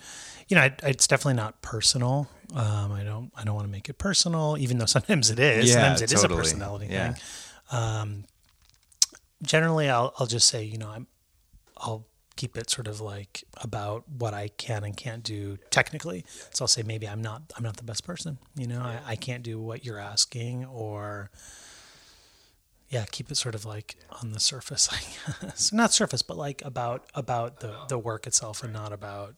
you 0.48 0.56
know, 0.56 0.62
I, 0.64 0.76
it's 0.84 1.08
definitely 1.08 1.36
not 1.36 1.62
personal. 1.62 2.30
Um, 2.56 2.92
I 2.92 3.04
don't 3.04 3.32
I 3.36 3.44
don't 3.44 3.56
want 3.56 3.68
to 3.68 3.72
make 3.72 3.90
it 3.90 3.98
personal, 3.98 4.58
even 4.58 4.78
though 4.78 4.86
sometimes 4.98 5.30
it 5.30 5.40
is. 5.40 5.70
Yeah, 5.70 5.76
sometimes 5.76 6.02
it 6.02 6.12
is 6.14 6.22
totally. 6.22 6.40
a 6.40 6.42
personality 6.42 6.88
Yeah. 6.90 7.14
thing. 7.14 7.22
Um, 7.72 8.24
generally, 9.44 9.90
I'll 9.90 10.14
I'll 10.20 10.28
just 10.28 10.48
say, 10.48 10.64
you 10.64 10.78
know, 10.78 10.90
I'm 10.90 11.08
I'll 11.78 12.06
keep 12.36 12.58
it 12.58 12.70
sort 12.70 12.88
of 12.88 13.02
like 13.02 13.44
about 13.62 14.08
what 14.08 14.34
I 14.34 14.50
can 14.50 14.84
and 14.84 14.96
can't 14.96 15.24
do 15.24 15.58
technically. 15.70 16.26
So 16.52 16.64
I'll 16.64 16.68
say 16.68 16.84
maybe 16.84 17.08
I'm 17.08 17.22
not 17.22 17.42
I'm 17.56 17.64
not 17.64 17.78
the 17.78 17.84
best 17.84 18.04
person. 18.04 18.38
You 18.56 18.68
know, 18.68 18.82
I, 18.82 19.00
I 19.06 19.16
can't 19.16 19.44
do 19.44 19.60
what 19.60 19.86
you're 19.86 20.00
asking 20.00 20.66
or 20.66 21.32
yeah, 22.90 23.06
keep 23.10 23.32
it 23.32 23.36
sort 23.36 23.56
of 23.56 23.64
like 23.64 23.96
on 24.22 24.34
the 24.34 24.40
surface, 24.40 24.90
I 25.42 25.46
guess. 25.46 25.72
Not 25.72 25.94
surface, 25.94 26.22
but 26.22 26.38
like 26.38 26.64
about 26.66 27.06
about 27.16 27.60
the 27.60 27.76
the 27.88 27.98
work 27.98 28.28
itself 28.28 28.64
and 28.64 28.74
not 28.74 28.92
about 28.94 29.36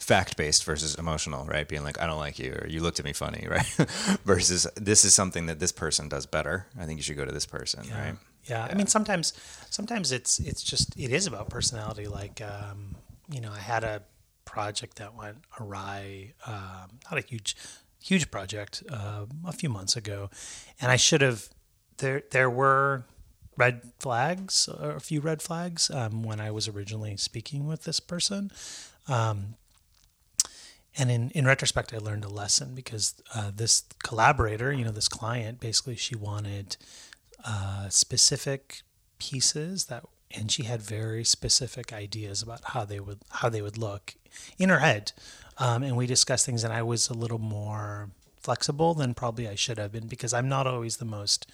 Fact 0.00 0.36
based 0.36 0.64
versus 0.64 0.96
emotional, 0.96 1.46
right? 1.46 1.66
Being 1.66 1.82
like, 1.82 1.98
I 1.98 2.06
don't 2.06 2.18
like 2.18 2.38
you, 2.38 2.52
or 2.60 2.66
you 2.66 2.82
looked 2.82 2.98
at 2.98 3.06
me 3.06 3.14
funny, 3.14 3.46
right? 3.50 3.64
versus 4.24 4.66
this 4.76 5.04
is 5.04 5.14
something 5.14 5.46
that 5.46 5.60
this 5.60 5.72
person 5.72 6.08
does 6.08 6.26
better. 6.26 6.66
I 6.78 6.84
think 6.84 6.98
you 6.98 7.02
should 7.02 7.16
go 7.16 7.24
to 7.24 7.32
this 7.32 7.46
person, 7.46 7.84
yeah. 7.88 8.04
right? 8.04 8.16
Yeah. 8.46 8.66
I 8.70 8.74
mean 8.74 8.86
sometimes 8.86 9.32
sometimes 9.70 10.12
it's 10.12 10.38
it's 10.38 10.62
just 10.62 10.98
it 10.98 11.10
is 11.10 11.26
about 11.26 11.50
personality. 11.50 12.06
Like 12.06 12.40
um, 12.40 12.96
you 13.30 13.40
know, 13.40 13.52
I 13.52 13.58
had 13.60 13.84
a 13.84 14.02
project 14.44 14.96
that 14.96 15.14
went 15.14 15.38
awry, 15.58 16.32
um, 16.46 16.98
not 17.10 17.18
a 17.18 17.26
huge 17.26 17.56
huge 18.02 18.30
project, 18.30 18.82
uh, 18.90 19.24
a 19.46 19.52
few 19.52 19.68
months 19.68 19.96
ago. 19.96 20.28
And 20.80 20.92
I 20.92 20.96
should 20.96 21.22
have 21.22 21.48
there 21.98 22.22
there 22.30 22.50
were 22.50 23.04
red 23.56 23.92
flags, 23.98 24.68
a 24.68 25.00
few 25.00 25.20
red 25.20 25.40
flags, 25.40 25.90
um, 25.90 26.22
when 26.22 26.40
I 26.40 26.50
was 26.50 26.68
originally 26.68 27.16
speaking 27.16 27.66
with 27.66 27.84
this 27.84 28.00
person. 28.00 28.50
Um, 29.08 29.54
and 30.96 31.10
in, 31.10 31.30
in 31.30 31.44
retrospect, 31.44 31.92
I 31.92 31.98
learned 31.98 32.24
a 32.24 32.28
lesson 32.28 32.74
because 32.74 33.14
uh, 33.34 33.50
this 33.54 33.84
collaborator, 34.02 34.72
you 34.72 34.84
know, 34.84 34.92
this 34.92 35.08
client, 35.08 35.60
basically 35.60 35.96
she 35.96 36.14
wanted 36.14 36.76
uh, 37.44 37.88
specific 37.88 38.82
pieces 39.18 39.86
that, 39.86 40.04
and 40.34 40.50
she 40.50 40.64
had 40.64 40.82
very 40.82 41.24
specific 41.24 41.92
ideas 41.92 42.42
about 42.42 42.60
how 42.64 42.84
they 42.84 43.00
would 43.00 43.20
how 43.30 43.48
they 43.48 43.62
would 43.62 43.78
look 43.78 44.14
in 44.58 44.68
her 44.68 44.80
head. 44.80 45.12
Um, 45.58 45.82
and 45.82 45.96
we 45.96 46.06
discussed 46.06 46.46
things, 46.46 46.64
and 46.64 46.72
I 46.72 46.82
was 46.82 47.08
a 47.08 47.14
little 47.14 47.38
more 47.38 48.10
flexible 48.40 48.94
than 48.94 49.14
probably 49.14 49.48
I 49.48 49.54
should 49.54 49.78
have 49.78 49.92
been 49.92 50.06
because 50.06 50.34
I'm 50.34 50.48
not 50.48 50.66
always 50.66 50.96
the 50.96 51.04
most 51.04 51.50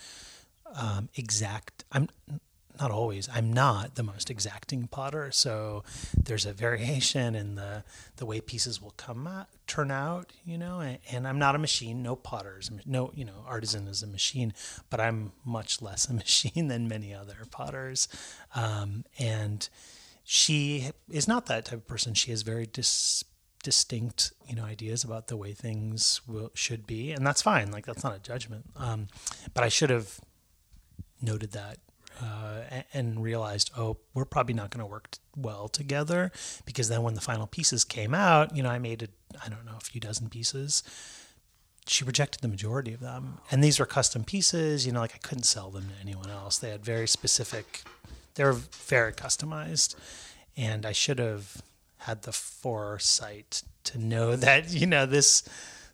um, 0.74 1.08
exact. 1.16 1.84
I'm 1.92 2.08
not 2.80 2.90
always. 2.90 3.28
I'm 3.32 3.52
not 3.52 3.96
the 3.96 4.02
most 4.02 4.30
exacting 4.30 4.86
potter, 4.86 5.30
so 5.30 5.84
there's 6.16 6.46
a 6.46 6.52
variation 6.52 7.34
in 7.34 7.54
the 7.54 7.84
the 8.16 8.26
way 8.26 8.40
pieces 8.40 8.80
will 8.80 8.94
come 8.96 9.26
out, 9.26 9.48
turn 9.66 9.90
out. 9.90 10.32
You 10.44 10.58
know, 10.58 10.80
and, 10.80 10.98
and 11.10 11.28
I'm 11.28 11.38
not 11.38 11.54
a 11.54 11.58
machine. 11.58 12.02
No 12.02 12.16
potters. 12.16 12.70
No, 12.86 13.12
you 13.14 13.24
know, 13.24 13.44
artisan 13.46 13.86
is 13.88 14.02
a 14.02 14.06
machine, 14.06 14.54
but 14.88 15.00
I'm 15.00 15.32
much 15.44 15.82
less 15.82 16.08
a 16.08 16.14
machine 16.24 16.68
than 16.68 16.88
many 16.88 17.14
other 17.14 17.38
potters. 17.50 18.08
Um, 18.54 19.04
and 19.18 19.68
she 20.24 20.90
is 21.10 21.28
not 21.28 21.46
that 21.46 21.66
type 21.66 21.78
of 21.78 21.86
person. 21.86 22.14
She 22.14 22.32
is 22.32 22.42
very 22.42 22.66
dis 22.66 23.24
distinct 23.62 24.32
you 24.48 24.56
know 24.56 24.64
ideas 24.64 25.04
about 25.04 25.26
the 25.26 25.36
way 25.36 25.52
things 25.52 26.22
will 26.26 26.50
should 26.54 26.86
be 26.86 27.12
and 27.12 27.26
that's 27.26 27.42
fine 27.42 27.70
like 27.70 27.84
that's 27.84 28.02
not 28.02 28.16
a 28.16 28.18
judgment 28.18 28.64
um, 28.76 29.06
but 29.52 29.62
i 29.62 29.68
should 29.68 29.90
have 29.90 30.18
noted 31.20 31.52
that 31.52 31.76
uh, 32.22 32.82
and 32.92 33.22
realized 33.22 33.70
oh 33.76 33.96
we're 34.14 34.24
probably 34.24 34.54
not 34.54 34.70
going 34.70 34.80
to 34.84 34.90
work 34.90 35.16
well 35.36 35.68
together 35.68 36.30
because 36.64 36.88
then 36.88 37.02
when 37.02 37.14
the 37.14 37.20
final 37.20 37.46
pieces 37.46 37.84
came 37.84 38.14
out 38.14 38.54
you 38.56 38.62
know 38.62 38.68
i 38.70 38.78
made 38.78 39.02
it 39.02 39.10
i 39.44 39.48
don't 39.48 39.64
know 39.64 39.76
a 39.76 39.80
few 39.80 40.00
dozen 40.00 40.28
pieces. 40.28 40.82
She 41.86 42.04
rejected 42.04 42.40
the 42.40 42.46
majority 42.48 42.92
of 42.92 43.00
them. 43.00 43.38
And 43.50 43.64
these 43.64 43.80
were 43.80 43.86
custom 43.86 44.22
pieces 44.24 44.86
you 44.86 44.92
know 44.92 45.00
like 45.00 45.14
i 45.14 45.18
couldn't 45.18 45.44
sell 45.44 45.70
them 45.70 45.84
to 45.88 45.94
anyone 46.00 46.30
else. 46.30 46.58
They 46.58 46.70
had 46.70 46.84
very 46.84 47.08
specific 47.08 47.82
they 48.36 48.44
were 48.44 48.52
very 48.52 49.12
customized. 49.12 49.96
And 50.56 50.84
i 50.86 50.92
should 50.92 51.18
have 51.18 51.62
had 51.98 52.22
the 52.22 52.32
foresight 52.32 53.62
to 53.84 53.98
know 53.98 54.36
that 54.46 54.70
you 54.72 54.86
know 54.86 55.06
this 55.06 55.42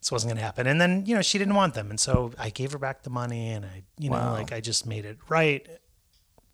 this 0.01 0.13
wasn't 0.13 0.31
going 0.31 0.39
to 0.39 0.45
happen. 0.45 0.67
And 0.67 0.81
then 0.81 1.05
you 1.07 1.15
know 1.15 1.23
she 1.23 1.39
didn't 1.39 1.55
want 1.55 1.75
them. 1.75 1.91
And 1.91 1.99
so 2.01 2.33
i 2.39 2.51
gave 2.51 2.73
her 2.73 2.79
back 2.79 3.03
the 3.03 3.11
money 3.11 3.51
and 3.51 3.65
i 3.65 3.83
you 3.99 4.11
know 4.11 4.17
Wow. 4.17 4.33
like 4.33 4.53
i 4.53 4.61
just 4.61 4.87
made 4.87 5.05
it 5.05 5.19
right 5.29 5.67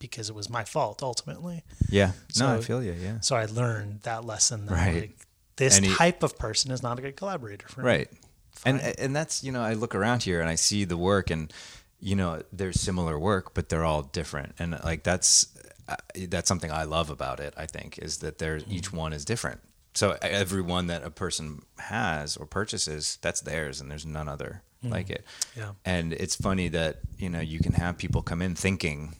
because 0.02 0.28
it 0.28 0.34
was 0.34 0.48
my 0.50 0.64
fault 0.64 1.02
ultimately 1.02 1.62
Yeah. 1.88 2.12
No, 2.38 2.56
I 2.56 2.60
feel 2.60 2.82
you. 2.82 2.92
Yeah. 3.06 3.20
so 3.20 3.36
i 3.36 3.44
learned 3.46 4.00
that 4.02 4.24
lesson 4.32 4.66
that 4.66 4.74
Right. 4.74 5.00
like 5.02 5.16
this 5.56 5.78
he- 5.78 5.94
type 5.94 6.22
of 6.22 6.32
person 6.38 6.70
is 6.72 6.82
not 6.82 6.98
a 6.98 7.02
good 7.02 7.16
collaborator 7.16 7.66
for 7.68 7.80
me 7.82 7.86
Right. 7.94 8.08
And 8.66 8.80
and 8.80 9.16
that's 9.16 9.42
you 9.44 9.50
know 9.54 9.62
I 9.62 9.72
look 9.82 9.94
around 9.94 10.22
here 10.28 10.40
and 10.42 10.48
I 10.54 10.56
see 10.68 10.84
the 10.84 10.96
work 11.10 11.30
and 11.30 11.52
you 12.00 12.14
know 12.20 12.42
there's 12.52 12.78
similar 12.80 13.16
work 13.18 13.54
but 13.54 13.68
they're 13.68 13.84
all 13.90 14.02
different 14.02 14.50
and 14.58 14.70
like 14.84 15.02
that's 15.10 15.46
uh, 15.88 15.96
that's 16.28 16.48
something 16.48 16.70
I 16.70 16.84
love 16.84 17.08
about 17.10 17.38
it 17.40 17.52
I 17.56 17.66
think 17.66 17.98
is 18.06 18.18
that 18.18 18.38
there 18.38 18.56
Mm-hmm. 18.58 18.72
each 18.76 18.92
one 18.92 19.12
is 19.18 19.24
different. 19.24 19.60
So 19.94 20.16
every 20.22 20.62
one 20.62 20.86
that 20.92 21.02
a 21.04 21.10
person 21.10 21.62
has 21.78 22.36
or 22.38 22.46
purchases 22.46 23.18
that's 23.24 23.40
theirs 23.42 23.80
and 23.80 23.90
there's 23.90 24.06
none 24.06 24.28
other 24.28 24.62
like 24.96 25.10
it. 25.10 25.24
Mm-hmm. 25.24 25.60
Yeah. 25.60 25.72
And 25.94 26.12
it's 26.12 26.36
funny 26.36 26.68
that 26.78 26.92
you 27.18 27.28
know 27.30 27.40
you 27.52 27.58
can 27.58 27.72
have 27.74 27.96
people 27.98 28.22
come 28.22 28.42
in 28.46 28.54
thinking 28.54 29.16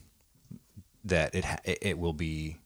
that 1.04 1.34
it 1.34 1.44
it 1.82 1.98
will 1.98 2.12
be 2.12 2.56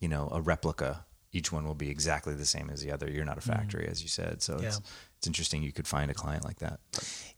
you 0.00 0.08
know 0.08 0.28
a 0.32 0.40
replica 0.40 1.04
each 1.32 1.50
one 1.50 1.66
will 1.66 1.74
be 1.74 1.90
exactly 1.90 2.34
the 2.34 2.44
same 2.46 2.70
as 2.70 2.80
the 2.80 2.92
other 2.92 3.10
you're 3.10 3.24
not 3.24 3.38
a 3.38 3.40
factory 3.40 3.88
as 3.88 4.02
you 4.02 4.08
said 4.08 4.40
so 4.42 4.54
it's. 4.54 4.62
Yeah. 4.62 4.86
it's 5.18 5.26
interesting 5.26 5.62
you 5.62 5.72
could 5.72 5.88
find 5.88 6.10
a 6.10 6.14
client 6.14 6.44
like 6.44 6.58
that 6.58 6.78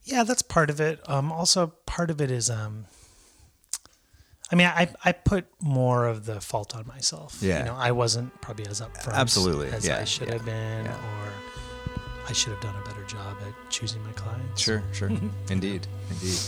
Yeah, 0.03 0.23
that's 0.23 0.41
part 0.43 0.69
of 0.69 0.79
it. 0.79 0.99
Um, 1.09 1.31
also, 1.31 1.67
part 1.85 2.09
of 2.11 2.21
it 2.21 2.31
is, 2.31 2.49
um, 2.49 2.85
I 4.51 4.55
mean, 4.55 4.67
I, 4.67 4.87
I 5.03 5.11
put 5.11 5.45
more 5.61 6.05
of 6.07 6.25
the 6.25 6.39
fault 6.39 6.73
on 6.75 6.87
myself. 6.87 7.39
Yeah. 7.41 7.59
You 7.59 7.65
know, 7.65 7.75
I 7.75 7.91
wasn't 7.91 8.39
probably 8.39 8.65
as 8.67 8.79
upfront 8.79 9.13
Absolutely. 9.13 9.67
as 9.69 9.85
Yeah, 9.85 9.97
I 9.99 10.05
should 10.05 10.27
yeah, 10.29 10.35
have 10.35 10.45
been, 10.45 10.85
yeah. 10.85 10.93
or 10.95 11.33
I 12.29 12.31
should 12.33 12.53
have 12.53 12.61
done 12.61 12.75
a 12.81 12.85
better 12.87 13.03
job 13.05 13.35
at 13.45 13.53
choosing 13.69 14.01
my 14.05 14.11
clients. 14.13 14.61
sure 14.61 14.81
sure 14.93 15.09
indeed 15.49 15.87
indeed 16.09 16.39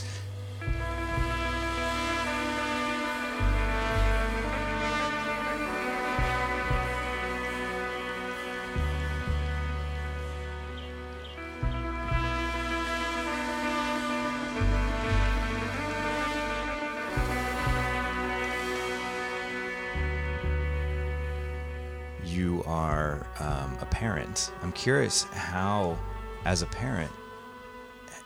curious 24.79 25.23
how, 25.23 25.97
as 26.45 26.61
a 26.61 26.65
parent, 26.65 27.11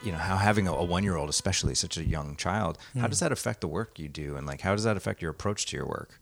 you 0.03 0.12
know, 0.12 0.19
how 0.19 0.38
having 0.38 0.67
a, 0.67 0.74
a 0.74 0.83
one 0.83 1.03
year 1.03 1.17
old, 1.17 1.27
especially 1.27 1.74
such 1.74 1.98
a 1.98 2.03
young 2.03 2.36
child, 2.36 2.77
how 2.93 3.01
hmm. 3.01 3.07
does 3.07 3.19
that 3.22 3.31
affect 3.31 3.62
the 3.62 3.67
work 3.67 3.98
you 3.98 4.07
do? 4.07 4.36
And 4.36 4.45
like, 4.45 4.62
how 4.62 4.75
does 4.75 4.83
that 4.83 4.95
affect 4.95 5.19
your 5.22 5.31
approach 5.31 5.65
to 5.67 5.77
your 5.77 5.88
work? 5.88 6.19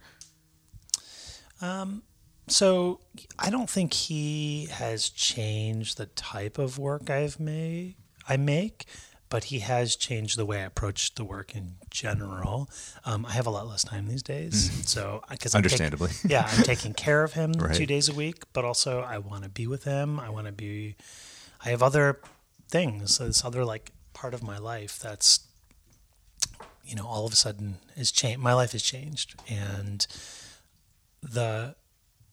Um, 1.59 2.03
so 2.47 3.01
I 3.37 3.49
don't 3.49 3.69
think 3.69 3.93
he 3.93 4.67
has 4.71 5.09
changed 5.09 5.97
the 5.97 6.05
type 6.05 6.57
of 6.57 6.79
work 6.79 7.09
I've 7.09 7.39
made. 7.39 7.95
I 8.27 8.37
make, 8.37 8.85
but 9.31 9.45
he 9.45 9.59
has 9.59 9.95
changed 9.95 10.37
the 10.37 10.45
way 10.45 10.61
I 10.61 10.65
approach 10.65 11.15
the 11.15 11.23
work 11.23 11.55
in 11.55 11.77
general. 11.89 12.69
Um, 13.05 13.25
I 13.25 13.31
have 13.31 13.47
a 13.47 13.49
lot 13.49 13.65
less 13.65 13.81
time 13.81 14.07
these 14.07 14.21
days, 14.21 14.69
so 14.87 15.23
because 15.29 15.55
Understandably. 15.55 16.11
yeah, 16.27 16.47
I'm 16.51 16.63
taking 16.63 16.93
care 16.93 17.23
of 17.23 17.33
him 17.33 17.53
Right. 17.57 17.73
two 17.73 17.85
days 17.85 18.09
a 18.09 18.13
week, 18.13 18.43
but 18.51 18.65
also 18.65 18.99
I 18.99 19.17
want 19.19 19.43
to 19.43 19.49
be 19.49 19.65
with 19.67 19.85
him. 19.85 20.19
I 20.19 20.29
want 20.29 20.47
to 20.47 20.51
be. 20.51 20.95
I 21.65 21.69
have 21.69 21.81
other 21.81 22.19
things. 22.69 23.19
This 23.19 23.45
other 23.45 23.63
like 23.63 23.93
part 24.13 24.33
of 24.33 24.43
my 24.43 24.57
life 24.57 24.99
that's, 24.99 25.47
you 26.83 26.95
know, 26.97 27.07
all 27.07 27.25
of 27.25 27.31
a 27.31 27.37
sudden 27.37 27.77
is 27.95 28.11
changed. 28.11 28.39
My 28.41 28.53
life 28.53 28.73
has 28.73 28.83
changed, 28.83 29.39
and 29.49 30.05
the 31.23 31.75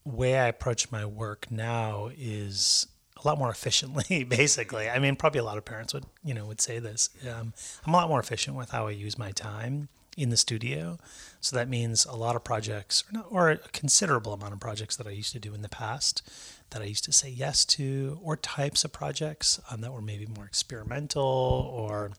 way 0.04 0.36
I 0.36 0.48
approach 0.48 0.90
my 0.90 1.04
work 1.06 1.46
now 1.48 2.10
is 2.18 2.88
a 3.22 3.26
lot 3.26 3.38
more 3.38 3.50
efficiently. 3.50 4.24
Basically, 4.28 4.88
I 4.88 4.98
mean, 4.98 5.16
probably 5.16 5.40
a 5.40 5.44
lot 5.44 5.58
of 5.58 5.64
parents 5.64 5.94
would, 5.94 6.04
you 6.24 6.34
know, 6.34 6.46
would 6.46 6.60
say 6.60 6.78
this. 6.78 7.10
Um, 7.28 7.52
I'm 7.86 7.94
a 7.94 7.96
lot 7.96 8.08
more 8.08 8.20
efficient 8.20 8.56
with 8.56 8.70
how 8.70 8.86
I 8.86 8.90
use 8.90 9.18
my 9.18 9.32
time, 9.32 9.88
in 10.18 10.30
the 10.30 10.36
studio. 10.36 10.98
So 11.40 11.54
that 11.56 11.68
means 11.68 12.04
a 12.04 12.16
lot 12.16 12.34
of 12.34 12.42
projects, 12.42 13.04
or, 13.08 13.12
not, 13.12 13.26
or 13.30 13.50
a 13.50 13.58
considerable 13.58 14.32
amount 14.32 14.52
of 14.52 14.58
projects 14.60 14.96
that 14.96 15.06
I 15.06 15.10
used 15.10 15.32
to 15.32 15.38
do 15.38 15.54
in 15.54 15.62
the 15.62 15.68
past 15.68 16.28
that 16.70 16.82
I 16.82 16.86
used 16.86 17.04
to 17.04 17.12
say 17.12 17.30
yes 17.30 17.64
to, 17.66 18.18
or 18.22 18.36
types 18.36 18.84
of 18.84 18.92
projects 18.92 19.60
um, 19.70 19.80
that 19.80 19.92
were 19.92 20.02
maybe 20.02 20.26
more 20.26 20.44
experimental 20.44 21.22
or 21.22 22.10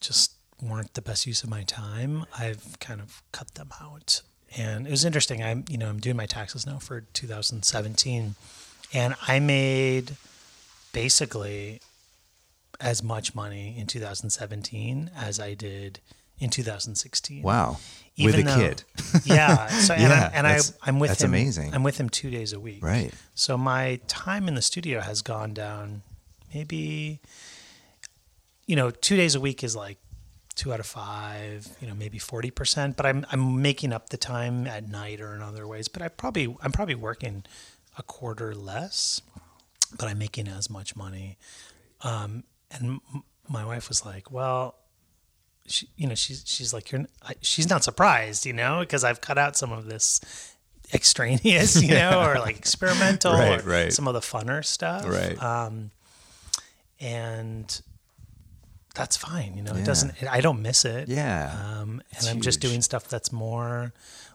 just 0.00 0.32
weren't 0.60 0.94
the 0.94 1.02
best 1.02 1.26
use 1.26 1.44
of 1.44 1.50
my 1.50 1.62
time. 1.64 2.24
I've 2.36 2.78
kind 2.80 3.00
of 3.00 3.22
cut 3.30 3.54
them 3.54 3.70
out. 3.80 4.22
And 4.56 4.86
it 4.86 4.90
was 4.90 5.04
interesting. 5.04 5.42
I'm, 5.42 5.64
you 5.68 5.76
know, 5.78 5.88
I'm 5.88 6.00
doing 6.00 6.16
my 6.16 6.26
taxes 6.26 6.66
now 6.66 6.78
for 6.78 7.02
2017, 7.12 8.34
and 8.92 9.14
I 9.26 9.38
made 9.40 10.16
basically 10.92 11.80
as 12.80 13.02
much 13.02 13.34
money 13.34 13.76
in 13.78 13.86
2017 13.86 15.10
as 15.16 15.38
I 15.38 15.54
did 15.54 16.00
in 16.38 16.48
2016. 16.50 17.42
Wow. 17.42 17.76
Even 18.16 18.36
With 18.36 18.46
a 18.46 18.48
though- 18.48 18.56
kid. 18.68 18.84
yeah. 19.24 19.66
So 19.68 19.94
and, 19.94 20.02
Yeah, 20.10 20.26
I'm, 20.26 20.30
and 20.34 20.46
I, 20.46 20.58
I'm 20.82 20.98
with 20.98 21.10
that's 21.10 21.22
him. 21.22 21.30
amazing. 21.30 21.74
I'm 21.74 21.82
with 21.82 21.98
him 21.98 22.08
two 22.08 22.30
days 22.30 22.52
a 22.52 22.60
week. 22.60 22.82
Right. 22.82 23.12
So 23.34 23.56
my 23.58 24.00
time 24.08 24.48
in 24.48 24.54
the 24.54 24.62
studio 24.62 25.00
has 25.00 25.22
gone 25.22 25.52
down. 25.54 26.02
Maybe, 26.54 27.20
you 28.66 28.76
know, 28.76 28.90
two 28.90 29.16
days 29.16 29.34
a 29.34 29.40
week 29.40 29.62
is 29.62 29.76
like 29.76 29.98
two 30.56 30.72
out 30.72 30.80
of 30.80 30.86
five. 30.86 31.68
You 31.80 31.86
know, 31.88 31.94
maybe 31.94 32.18
forty 32.18 32.50
percent. 32.50 32.96
But 32.96 33.06
I'm 33.06 33.24
I'm 33.30 33.62
making 33.62 33.92
up 33.92 34.08
the 34.08 34.16
time 34.16 34.66
at 34.66 34.88
night 34.88 35.20
or 35.20 35.34
in 35.34 35.42
other 35.42 35.66
ways. 35.68 35.86
But 35.88 36.02
I 36.02 36.08
probably 36.08 36.56
I'm 36.62 36.72
probably 36.72 36.96
working 36.96 37.44
a 38.00 38.02
quarter 38.02 38.54
less, 38.54 39.20
but 39.96 40.08
I'm 40.08 40.18
making 40.18 40.48
as 40.48 40.68
much 40.70 40.96
money. 40.96 41.36
Um, 42.02 42.44
and 42.70 43.00
m- 43.14 43.22
my 43.48 43.64
wife 43.64 43.88
was 43.88 44.04
like, 44.06 44.30
"Well, 44.32 44.74
she, 45.66 45.88
you 45.96 46.06
know, 46.08 46.14
she's 46.14 46.42
she's 46.46 46.72
like, 46.72 46.90
you're, 46.90 47.04
I, 47.22 47.34
she's 47.42 47.68
not 47.68 47.84
surprised, 47.84 48.46
you 48.46 48.52
know, 48.54 48.80
because 48.80 49.04
I've 49.04 49.20
cut 49.20 49.36
out 49.38 49.56
some 49.56 49.70
of 49.72 49.86
this 49.86 50.20
extraneous, 50.94 51.80
you 51.82 51.90
know, 52.00 52.22
or 52.26 52.38
like 52.38 52.56
experimental, 52.58 53.34
Right, 53.34 53.64
or 53.64 53.68
right. 53.68 53.92
some 53.92 54.08
of 54.08 54.14
the 54.14 54.20
funner 54.20 54.64
stuff, 54.64 55.06
Right. 55.06 55.40
Um, 55.42 55.90
and 57.00 57.80
that's 58.94 59.16
fine, 59.16 59.54
you 59.56 59.62
know. 59.62 59.72
Yeah. 59.74 59.80
It 59.80 59.84
doesn't. 59.86 60.12
I 60.30 60.40
don't 60.40 60.62
miss 60.62 60.84
it. 60.84 61.08
Yeah. 61.08 61.52
Um, 61.54 61.90
and 61.90 62.02
It's 62.12 62.28
I'm 62.28 62.40
just 62.40 62.60
doing 62.60 62.82
stuff 62.82 63.08
that's 63.08 63.30
more 63.32 63.92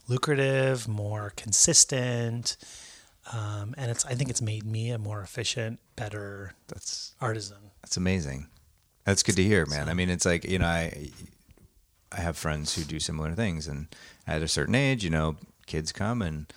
lucrative, 0.07 0.87
more 0.87 1.33
consistent. 1.35 2.57
Um, 3.33 3.73
and 3.77 3.89
it's, 3.89 4.05
I 4.05 4.13
think 4.13 4.29
it's 4.29 4.41
made 4.41 4.65
me 4.65 4.91
a 4.91 4.97
more 4.97 5.21
efficient, 5.21 5.79
better 5.95 6.53
That's 6.67 7.15
artisan. 7.19 7.71
That's 7.81 7.97
amazing. 7.97 8.47
That's 9.03 9.23
good 9.23 9.35
to 9.35 9.43
hear, 9.43 9.65
man. 9.65 9.89
I 9.89 9.93
mean, 9.93 10.09
it's 10.09 10.25
like 10.25 10.45
you 10.45 10.59
know, 10.59 10.65
I 10.65 11.09
I 12.11 12.21
have 12.21 12.37
friends 12.37 12.75
who 12.75 12.83
do 12.83 12.99
similar 12.99 13.33
things, 13.33 13.67
and 13.67 13.87
at 14.25 14.41
a 14.41 14.47
certain 14.47 14.73
age, 14.73 15.03
you 15.03 15.11
know, 15.11 15.37
kids 15.67 15.91
come 15.91 16.21
and 16.21 16.51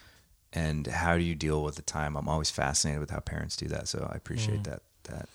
and 0.52 0.86
how 0.86 1.16
do 1.16 1.22
you 1.22 1.34
deal 1.34 1.62
with 1.62 1.76
the 1.76 1.82
time? 1.82 2.16
I'm 2.16 2.28
always 2.28 2.50
fascinated 2.50 3.00
with 3.00 3.10
how 3.10 3.20
parents 3.20 3.56
do 3.56 3.66
that, 3.68 3.88
so 3.88 4.08
I 4.10 4.16
appreciate 4.16 4.64
that. 4.64 4.80
That 5.04 5.28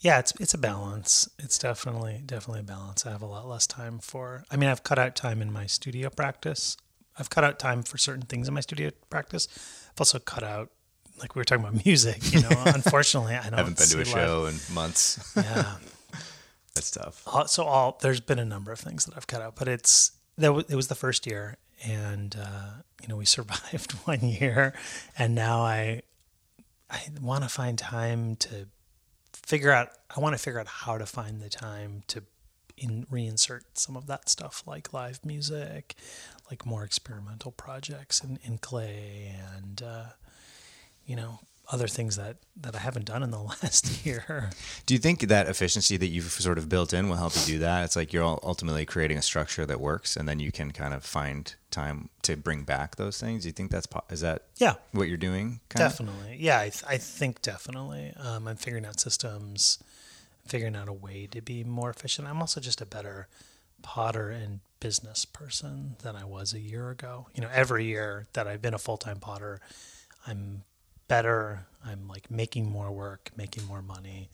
Yeah, 0.00 0.18
it's 0.18 0.32
it's 0.40 0.54
a 0.54 0.58
balance. 0.58 1.28
It's 1.38 1.58
definitely 1.58 2.22
definitely 2.24 2.60
a 2.60 2.64
balance. 2.64 3.04
I 3.04 3.10
have 3.10 3.22
a 3.22 3.26
lot 3.26 3.46
less 3.46 3.66
time 3.66 3.98
for. 3.98 4.44
I 4.50 4.56
mean, 4.56 4.70
I've 4.70 4.84
cut 4.84 4.98
out 4.98 5.14
time 5.14 5.42
in 5.42 5.52
my 5.52 5.66
studio 5.66 6.08
practice. 6.08 6.78
I've 7.18 7.30
cut 7.30 7.44
out 7.44 7.58
time 7.58 7.82
for 7.82 7.98
certain 7.98 8.22
things 8.22 8.48
in 8.48 8.54
my 8.54 8.60
studio 8.60 8.90
practice. 9.10 9.48
I've 9.90 10.00
also 10.00 10.18
cut 10.18 10.42
out, 10.42 10.70
like 11.20 11.34
we 11.34 11.40
were 11.40 11.44
talking 11.44 11.64
about 11.64 11.84
music. 11.84 12.32
You 12.32 12.42
know, 12.42 12.48
unfortunately, 12.66 13.34
I 13.34 13.44
don't 13.50 13.54
haven't 13.58 13.78
been 13.78 13.88
to 13.88 13.96
a 13.96 13.98
live- 13.98 14.06
show 14.06 14.46
in 14.46 14.56
months. 14.74 15.32
Yeah, 15.36 15.76
That's 16.74 16.90
tough. 16.90 17.26
So 17.48 17.64
all 17.64 17.98
there's 18.00 18.20
been 18.20 18.38
a 18.38 18.44
number 18.44 18.70
of 18.70 18.78
things 18.78 19.04
that 19.06 19.16
I've 19.16 19.26
cut 19.26 19.42
out, 19.42 19.56
but 19.56 19.66
it's 19.68 20.12
that 20.36 20.52
it 20.68 20.76
was 20.76 20.86
the 20.88 20.94
first 20.94 21.26
year, 21.26 21.56
and 21.84 22.36
uh, 22.40 22.70
you 23.02 23.08
know 23.08 23.16
we 23.16 23.24
survived 23.38 23.92
one 24.04 24.20
year, 24.20 24.74
and 25.18 25.34
now 25.34 25.62
I 25.62 26.02
I 26.88 27.00
want 27.20 27.42
to 27.42 27.48
find 27.48 27.76
time 27.78 28.36
to 28.36 28.68
figure 29.32 29.72
out. 29.72 29.88
I 30.16 30.20
want 30.20 30.34
to 30.36 30.38
figure 30.38 30.60
out 30.60 30.68
how 30.68 30.98
to 30.98 31.06
find 31.06 31.40
the 31.42 31.48
time 31.48 32.02
to 32.08 32.22
in 32.76 33.04
reinsert 33.06 33.62
some 33.74 33.96
of 33.96 34.06
that 34.06 34.28
stuff 34.28 34.62
like 34.64 34.92
live 34.92 35.24
music, 35.24 35.96
like 36.50 36.64
more 36.66 36.84
experimental 36.84 37.52
projects 37.52 38.22
in, 38.22 38.38
in 38.44 38.58
clay 38.58 39.34
and 39.56 39.82
uh, 39.82 40.04
you 41.06 41.16
know 41.16 41.40
other 41.70 41.86
things 41.86 42.16
that 42.16 42.36
that 42.56 42.74
I 42.74 42.78
haven't 42.78 43.04
done 43.04 43.22
in 43.22 43.30
the 43.30 43.38
last 43.62 44.06
year. 44.06 44.50
Do 44.86 44.94
you 44.94 45.00
think 45.00 45.20
that 45.20 45.48
efficiency 45.48 45.96
that 45.98 46.06
you've 46.06 46.30
sort 46.30 46.56
of 46.58 46.68
built 46.68 46.92
in 46.94 47.08
will 47.08 47.16
help 47.16 47.34
you 47.36 47.42
do 47.42 47.58
that? 47.58 47.84
It's 47.84 47.96
like 47.96 48.12
you're 48.12 48.24
ultimately 48.24 48.86
creating 48.86 49.18
a 49.18 49.22
structure 49.22 49.66
that 49.66 49.80
works, 49.80 50.16
and 50.16 50.26
then 50.28 50.40
you 50.40 50.50
can 50.50 50.70
kind 50.70 50.94
of 50.94 51.04
find 51.04 51.54
time 51.70 52.08
to 52.22 52.36
bring 52.36 52.62
back 52.62 52.96
those 52.96 53.20
things. 53.20 53.42
Do 53.42 53.48
you 53.48 53.52
think 53.52 53.70
that's 53.70 53.86
is 54.10 54.20
that 54.20 54.44
Yeah, 54.56 54.74
what 54.92 55.08
you're 55.08 55.18
doing? 55.18 55.60
Kind 55.68 55.84
of? 55.84 55.92
Definitely. 55.92 56.36
Yeah, 56.40 56.58
I, 56.60 56.70
th- 56.70 56.84
I 56.88 56.96
think 56.96 57.42
definitely. 57.42 58.14
Um, 58.18 58.48
I'm 58.48 58.56
figuring 58.56 58.86
out 58.86 58.98
systems, 58.98 59.78
figuring 60.46 60.74
out 60.74 60.88
a 60.88 60.92
way 60.94 61.28
to 61.30 61.42
be 61.42 61.64
more 61.64 61.90
efficient. 61.90 62.26
I'm 62.26 62.40
also 62.40 62.60
just 62.60 62.80
a 62.80 62.86
better 62.86 63.28
potter 63.82 64.30
and 64.30 64.60
business 64.80 65.24
person 65.24 65.96
than 66.02 66.14
I 66.16 66.24
was 66.24 66.52
a 66.54 66.60
year 66.60 66.90
ago. 66.90 67.28
You 67.34 67.42
know, 67.42 67.50
every 67.52 67.84
year 67.84 68.26
that 68.34 68.46
I've 68.46 68.62
been 68.62 68.74
a 68.74 68.78
full 68.78 68.96
time 68.96 69.18
potter, 69.20 69.60
I'm 70.26 70.62
better. 71.08 71.66
I'm 71.84 72.08
like 72.08 72.30
making 72.30 72.70
more 72.70 72.90
work, 72.92 73.30
making 73.36 73.64
more 73.66 73.82
money, 73.82 74.30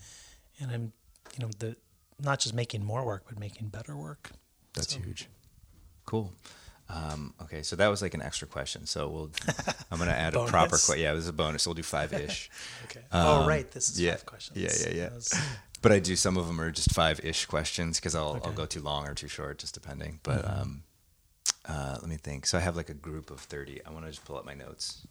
and 0.61 0.71
I'm, 0.71 0.93
you 1.39 1.45
know, 1.45 1.51
the 1.59 1.77
not 2.23 2.41
just 2.41 2.55
making 2.55 2.85
more 2.85 3.05
work, 3.05 3.25
but 3.29 3.39
making 3.39 3.69
better 3.69 3.97
work. 3.97 4.31
That's 4.75 4.93
So- 4.95 5.01
huge. 5.01 5.29
Cool. 6.07 6.33
Um, 6.87 7.33
okay, 7.41 7.63
so 7.63 7.77
that 7.77 7.89
was 7.89 8.03
like 8.03 8.13
an 8.13 8.21
extra 8.21 8.47
question. 8.47 8.85
So 8.85 9.09
we'll, 9.09 9.31
I'm 9.91 9.99
gonna 9.99 10.11
add 10.11 10.35
a 10.35 10.45
proper 10.45 10.71
question. 10.77 10.99
Yeah, 11.01 11.15
this 11.15 11.23
is 11.23 11.29
a 11.29 11.33
bonus. 11.33 11.67
We'll 11.67 11.75
do 11.75 11.83
five 11.83 12.13
ish. 12.13 12.51
Okay. 12.85 13.01
oh, 13.11 13.41
Um, 13.41 13.49
right. 13.49 13.69
This 13.71 13.89
is 13.89 13.99
yeah, 14.01 14.17
five 14.17 14.27
questions. 14.27 14.59
yeah, 14.59 14.91
yeah, 14.93 14.95
yeah. 14.95 15.39
But 15.85 15.93
I 15.93 15.99
do 16.01 16.17
some 16.17 16.37
of 16.37 16.47
them 16.49 16.61
are 16.61 16.71
just 16.73 16.93
five 16.93 17.21
ish 17.23 17.45
questions 17.47 18.01
because 18.01 18.15
I'll 18.17 18.41
I'll 18.45 18.53
go 18.53 18.67
too 18.67 18.81
long 18.81 19.07
or 19.07 19.15
too 19.15 19.29
short, 19.29 19.59
just 19.59 19.75
depending. 19.75 20.19
But 20.25 20.45
Mm-hmm. 20.45 20.61
um, 20.63 20.83
uh, 21.67 21.97
let 22.01 22.09
me 22.09 22.17
think. 22.17 22.47
So 22.47 22.59
I 22.59 22.63
have 22.63 22.75
like 22.77 22.89
a 22.91 22.95
group 22.95 23.31
of 23.31 23.39
thirty. 23.41 23.81
I 23.87 23.91
want 23.91 24.05
to 24.07 24.11
just 24.11 24.25
pull 24.25 24.37
up 24.37 24.45
my 24.47 24.55
notes. 24.55 25.07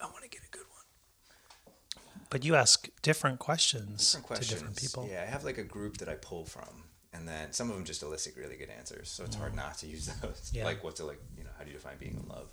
I 0.00 0.06
want 0.06 0.22
to 0.22 0.28
get 0.28 0.40
a 0.46 0.50
good 0.50 0.66
one. 0.70 2.04
But 2.30 2.44
you 2.44 2.54
ask 2.56 2.88
different 3.02 3.38
questions, 3.38 4.12
Different 4.12 4.26
questions. 4.26 4.48
to 4.48 4.54
different 4.54 4.76
people. 4.76 5.08
Yeah, 5.10 5.22
I 5.22 5.30
have 5.30 5.44
like 5.44 5.58
a 5.58 5.62
group 5.64 5.98
that 5.98 6.08
I 6.08 6.14
pull 6.14 6.44
from, 6.44 6.84
and 7.12 7.26
then 7.28 7.52
some 7.52 7.68
of 7.70 7.76
them 7.76 7.84
just 7.84 8.02
elicit 8.02 8.36
really 8.36 8.56
good 8.56 8.70
answers. 8.70 9.10
So 9.10 9.24
it's 9.24 9.36
hard 9.36 9.54
not 9.54 9.76
to 9.78 9.86
use 9.86 10.06
those. 10.22 10.30
Mm. 10.52 10.54
Yeah. 10.54 10.64
Like 10.64 10.82
what's 10.84 11.00
it 11.00 11.04
like? 11.04 11.20
You 11.36 11.44
know, 11.44 11.50
how 11.58 11.64
do 11.64 11.70
you 11.70 11.76
define 11.76 11.98
being 11.98 12.16
in 12.22 12.28
love? 12.28 12.48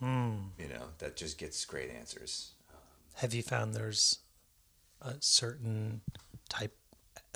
Hmm. 0.00 0.48
You 0.62 0.68
know, 0.68 0.84
that 0.98 1.16
just 1.16 1.36
gets 1.38 1.64
great 1.64 1.90
answers. 1.90 2.52
Have 3.16 3.34
you 3.34 3.42
found 3.42 3.74
there's 3.74 4.18
a 5.02 5.14
certain 5.20 6.00
type, 6.48 6.74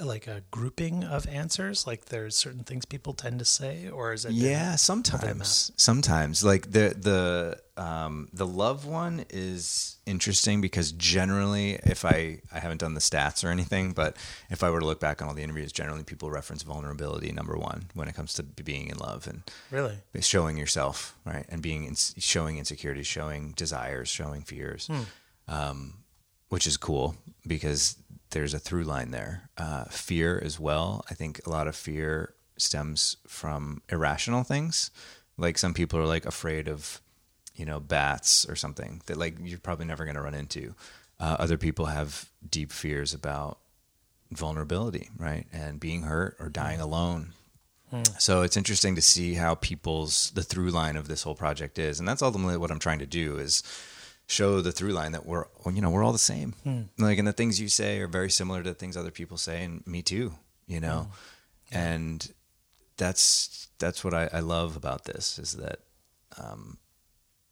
like 0.01 0.27
a 0.27 0.43
grouping 0.51 1.05
of 1.05 1.27
answers? 1.29 1.87
Like 1.87 2.07
there's 2.07 2.37
certain 2.37 2.65
things 2.65 2.85
people 2.85 3.13
tend 3.15 3.39
to 3.39 3.45
say, 3.45 3.89
or 3.89 4.13
is 4.13 4.25
it? 4.25 4.33
Yeah, 4.33 4.77
sometimes. 4.77 5.73
Sometimes, 5.77 6.45
like 6.45 6.71
the 6.73 6.95
the 6.99 7.61
um, 7.83 8.29
the 8.33 8.47
love 8.47 8.87
one 8.87 9.25
is 9.31 9.97
interesting 10.07 10.61
because 10.63 10.93
generally, 10.93 11.73
if 11.85 12.05
I 12.05 12.41
I 12.53 12.59
haven't 12.61 12.79
done 12.79 12.95
the 12.95 13.01
stats 13.01 13.45
or 13.45 13.49
anything, 13.49 13.93
but 13.93 14.17
if 14.51 14.63
I 14.63 14.71
were 14.71 14.81
to 14.81 14.87
look 14.87 15.01
back 15.01 15.21
on 15.21 15.29
all 15.29 15.35
the 15.35 15.43
interviews, 15.43 15.73
generally 15.73 16.03
people 16.05 16.31
reference 16.31 16.63
vulnerability 16.63 17.33
number 17.33 17.57
one 17.57 17.87
when 17.95 18.09
it 18.09 18.15
comes 18.15 18.33
to 18.35 18.43
being 18.43 18.89
in 18.89 18.97
love 18.99 19.27
and 19.27 19.43
Really? 19.71 19.99
showing 20.21 20.57
yourself 20.57 21.17
right 21.25 21.45
and 21.51 21.61
being 21.63 21.85
in, 21.85 21.95
showing 21.95 22.57
insecurities, 22.59 23.07
showing 23.07 23.53
desires, 23.53 24.09
showing 24.09 24.43
fears, 24.43 24.89
um, 25.49 25.95
which 26.49 26.67
is 26.67 26.77
cool 26.77 27.17
because 27.47 27.97
there's 28.31 28.55
a 28.55 28.59
through 28.59 28.85
line 28.85 29.11
there. 29.11 29.49
Uh, 29.57 29.85
fear 29.85 30.41
as 30.45 30.59
well. 30.61 31.05
I 31.11 31.15
think 31.15 31.41
a 31.47 31.51
lot 31.51 31.69
of 31.69 31.77
fear 31.77 32.35
stems 32.57 33.17
from 33.27 33.83
irrational 33.91 34.43
things. 34.43 34.91
Like 35.39 35.59
some 35.59 35.75
people 35.75 35.99
are 35.99 36.07
like 36.07 36.27
afraid 36.27 36.69
of, 36.69 37.01
you 37.55 37.67
know, 37.67 37.81
bats 37.81 38.49
or 38.49 38.57
something 38.57 39.03
that 39.07 39.17
like 39.17 39.37
you're 39.43 39.59
probably 39.59 39.87
never 39.87 40.05
going 40.05 40.17
to 40.17 40.23
run 40.23 40.35
into. 40.35 40.75
Uh, 41.19 41.37
other 41.39 41.57
people 41.57 41.87
have 41.87 42.29
deep 42.49 42.73
fears 42.73 43.15
about 43.15 43.59
vulnerability, 44.31 45.09
right, 45.17 45.47
and 45.53 45.81
being 45.81 46.03
hurt 46.03 46.37
or 46.39 46.49
dying 46.49 46.81
alone. 46.81 47.33
So 48.19 48.43
it's 48.43 48.57
interesting 48.57 48.97
to 48.97 49.01
see 49.03 49.35
how 49.35 49.55
people's 49.55 50.31
the 50.33 50.43
through 50.43 50.71
line 50.71 50.97
of 50.97 51.07
this 51.09 51.23
whole 51.23 51.37
project 51.37 51.79
is, 51.79 51.99
and 51.99 52.09
that's 52.09 52.21
ultimately 52.23 52.57
what 52.57 52.71
I'm 52.71 52.81
trying 52.81 52.99
to 52.99 53.07
do 53.07 53.39
is 53.39 53.63
show 54.27 54.61
the 54.61 54.73
through 54.73 54.93
line 54.93 55.13
that 55.13 55.25
we're 55.25 55.45
you 55.73 55.81
know 55.81 55.91
we're 55.91 56.05
all 56.05 56.13
the 56.13 56.19
same. 56.19 56.55
Hmm. 56.65 56.83
Like, 56.99 57.19
and 57.19 57.27
the 57.27 57.33
things 57.33 57.61
you 57.61 57.69
say 57.69 58.01
are 58.01 58.09
very 58.09 58.31
similar 58.31 58.63
to 58.63 58.71
the 58.71 58.75
things 58.75 58.97
other 58.97 59.11
people 59.11 59.37
say, 59.37 59.65
and 59.65 59.87
me 59.87 60.03
too. 60.03 60.35
You 60.67 60.81
know, 60.81 61.09
hmm. 61.71 61.77
and 61.77 62.33
that's 62.97 63.69
that's 63.79 64.05
what 64.05 64.15
I, 64.15 64.29
I 64.33 64.41
love 64.41 64.77
about 64.77 65.05
this 65.05 65.39
is 65.39 65.53
that 65.53 65.81
um, 66.39 66.79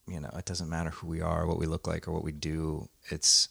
you 0.09 0.21
know 0.21 0.31
it 0.37 0.45
doesn't 0.45 0.69
matter 0.69 0.91
who 0.91 1.07
we 1.07 1.21
are, 1.21 1.47
what 1.47 1.59
we 1.59 1.67
look 1.67 1.87
like, 1.87 2.09
or 2.09 2.13
what 2.13 2.25
we 2.25 2.33
do. 2.33 2.89
It's 3.11 3.49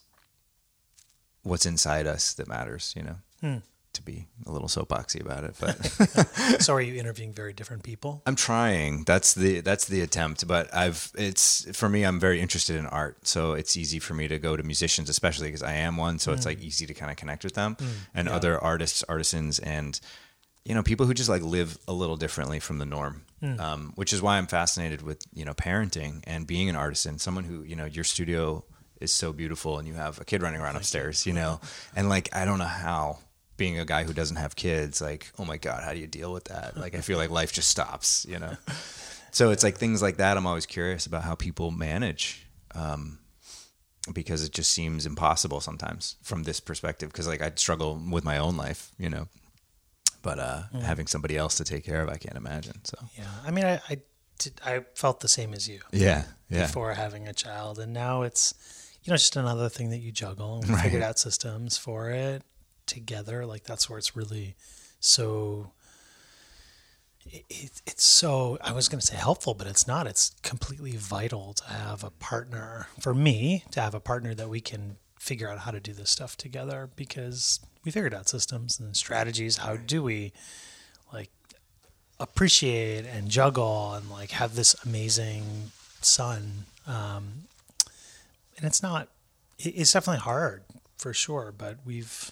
what's 1.43 1.65
inside 1.65 2.07
us 2.07 2.33
that 2.33 2.47
matters. 2.47 2.93
You 2.95 3.03
know. 3.03 3.15
Hmm. 3.41 3.57
To 3.93 4.01
be 4.01 4.27
a 4.45 4.51
little 4.51 4.67
soapboxy 4.67 5.21
about 5.21 5.43
it, 5.43 5.55
but 5.59 6.61
so 6.61 6.73
are 6.73 6.81
you 6.81 6.99
interviewing 6.99 7.33
very 7.33 7.53
different 7.53 7.83
people? 7.83 8.21
I'm 8.27 8.35
trying. 8.35 9.03
That's 9.03 9.33
the 9.33 9.61
that's 9.61 9.85
the 9.85 10.01
attempt. 10.01 10.47
But 10.47 10.73
I've 10.73 11.11
it's 11.17 11.65
for 11.77 11.89
me. 11.89 12.03
I'm 12.03 12.19
very 12.19 12.41
interested 12.41 12.75
in 12.75 12.85
art, 12.87 13.27
so 13.27 13.53
it's 13.53 13.77
easy 13.77 13.99
for 13.99 14.13
me 14.13 14.27
to 14.27 14.39
go 14.39 14.57
to 14.57 14.63
musicians, 14.63 15.09
especially 15.09 15.47
because 15.47 15.63
I 15.63 15.73
am 15.73 15.97
one. 15.97 16.19
So 16.19 16.33
it's 16.33 16.45
like 16.45 16.59
mm. 16.59 16.63
easy 16.63 16.85
to 16.85 16.93
kind 16.93 17.11
of 17.11 17.17
connect 17.17 17.43
with 17.43 17.53
them 17.53 17.75
mm. 17.75 17.87
and 18.13 18.27
yeah. 18.27 18.35
other 18.35 18.59
artists, 18.59 19.03
artisans, 19.07 19.59
and 19.59 19.99
you 20.65 20.73
know 20.73 20.83
people 20.83 21.05
who 21.05 21.13
just 21.13 21.29
like 21.29 21.41
live 21.41 21.77
a 21.87 21.93
little 21.93 22.17
differently 22.17 22.59
from 22.59 22.79
the 22.79 22.85
norm. 22.85 23.25
Mm. 23.41 23.59
Um, 23.59 23.91
which 23.95 24.13
is 24.13 24.21
why 24.21 24.37
I'm 24.37 24.47
fascinated 24.47 25.01
with 25.01 25.21
you 25.33 25.45
know 25.45 25.53
parenting 25.53 26.23
and 26.25 26.47
being 26.47 26.69
an 26.69 26.75
artisan. 26.75 27.19
Someone 27.19 27.43
who 27.43 27.63
you 27.63 27.75
know 27.75 27.85
your 27.85 28.05
studio 28.05 28.63
is 29.03 29.11
so 29.11 29.33
beautiful 29.33 29.77
and 29.77 29.87
you 29.87 29.93
have 29.93 30.19
a 30.19 30.25
kid 30.25 30.41
running 30.41 30.61
around 30.61 30.77
upstairs, 30.77 31.25
you 31.25 31.33
know, 31.33 31.59
and 31.95 32.09
like 32.09 32.33
I 32.33 32.45
don't 32.45 32.57
know 32.57 32.65
how 32.65 33.19
being 33.57 33.77
a 33.79 33.85
guy 33.85 34.03
who 34.03 34.13
doesn't 34.13 34.37
have 34.37 34.55
kids, 34.55 35.01
like, 35.01 35.31
oh 35.37 35.45
my 35.45 35.57
God, 35.57 35.83
how 35.83 35.93
do 35.93 35.99
you 35.99 36.07
deal 36.07 36.33
with 36.33 36.45
that? 36.45 36.75
Like, 36.77 36.95
I 36.95 37.01
feel 37.01 37.17
like 37.17 37.29
life 37.29 37.53
just 37.53 37.69
stops, 37.69 38.25
you 38.29 38.39
know? 38.39 38.55
So 39.31 39.49
it's 39.49 39.63
like 39.63 39.77
things 39.79 39.99
like 39.99 40.17
that. 40.17 40.37
I'm 40.37 40.45
always 40.45 40.67
curious 40.67 41.07
about 41.07 41.23
how 41.23 41.33
people 41.33 41.71
manage, 41.71 42.45
um, 42.75 43.17
because 44.13 44.43
it 44.43 44.51
just 44.51 44.71
seems 44.71 45.07
impossible 45.07 45.59
sometimes 45.59 46.17
from 46.21 46.43
this 46.43 46.59
perspective. 46.59 47.11
Cause 47.11 47.27
like 47.27 47.41
I 47.41 47.51
struggle 47.55 47.99
with 48.11 48.23
my 48.23 48.37
own 48.37 48.57
life, 48.57 48.91
you 48.99 49.09
know, 49.09 49.27
but 50.21 50.37
uh, 50.37 50.63
having 50.83 51.07
somebody 51.07 51.35
else 51.35 51.55
to 51.55 51.63
take 51.63 51.83
care 51.83 52.03
of, 52.03 52.09
I 52.09 52.17
can't 52.17 52.37
imagine. 52.37 52.85
So 52.85 52.95
Yeah, 53.17 53.25
I 53.43 53.49
mean, 53.49 53.65
I 53.65 53.81
I, 53.89 53.97
did, 54.37 54.61
I 54.63 54.81
felt 54.93 55.21
the 55.21 55.27
same 55.27 55.55
as 55.55 55.67
you 55.67 55.79
yeah, 55.91 56.25
yeah, 56.47 56.67
before 56.67 56.93
having 56.93 57.27
a 57.27 57.33
child, 57.33 57.79
and 57.79 57.91
now 57.91 58.21
it's 58.21 58.53
you 59.01 59.09
know 59.09 59.17
just 59.17 59.35
another 59.35 59.67
thing 59.67 59.89
that 59.89 59.97
you 59.99 60.11
juggle. 60.11 60.57
And 60.57 60.67
we 60.67 60.73
Right. 60.75 60.83
figured 60.83 61.01
out 61.01 61.17
systems 61.17 61.75
for 61.75 62.11
it 62.11 62.43
together. 62.85 63.45
Like 63.45 63.63
that's 63.63 63.89
where 63.89 63.97
it's 63.99 64.15
really 64.15 64.55
so. 64.99 65.71
It, 67.25 67.45
it, 67.49 67.81
it's 67.87 68.03
so 68.03 68.57
I 68.61 68.73
was 68.73 68.89
going 68.89 68.99
to 68.99 69.05
say 69.05 69.15
helpful, 69.15 69.53
but 69.53 69.65
it's 69.67 69.87
not. 69.87 70.07
It's 70.07 70.35
completely 70.43 70.97
vital 70.97 71.53
to 71.53 71.65
have 71.65 72.03
a 72.03 72.09
partner. 72.09 72.87
For 72.99 73.13
me, 73.13 73.63
to 73.71 73.79
have 73.81 73.95
a 73.95 73.99
partner 74.01 74.33
that 74.35 74.49
we 74.49 74.59
can 74.59 74.97
figure 75.19 75.47
out 75.49 75.59
how 75.59 75.71
to 75.71 75.79
do 75.79 75.93
this 75.93 76.09
stuff 76.09 76.35
together 76.35 76.89
because 76.97 77.61
we 77.85 77.91
figured 77.91 78.13
out 78.13 78.27
systems 78.27 78.77
and 78.79 78.95
strategies. 78.97 79.57
How 79.57 79.77
do 79.77 80.03
we 80.03 80.33
like 81.13 81.29
appreciate 82.19 83.05
and 83.05 83.29
juggle 83.29 83.93
and 83.93 84.09
like 84.09 84.31
have 84.31 84.55
this 84.55 84.75
amazing 84.85 85.71
son 86.01 86.65
um, 86.85 87.43
and 88.57 88.65
it's 88.65 88.83
not 88.83 89.07
it- 89.57 89.69
it's 89.75 89.91
definitely 89.93 90.19
hard 90.19 90.63
for 90.97 91.13
sure 91.13 91.53
but 91.57 91.77
we've 91.85 92.31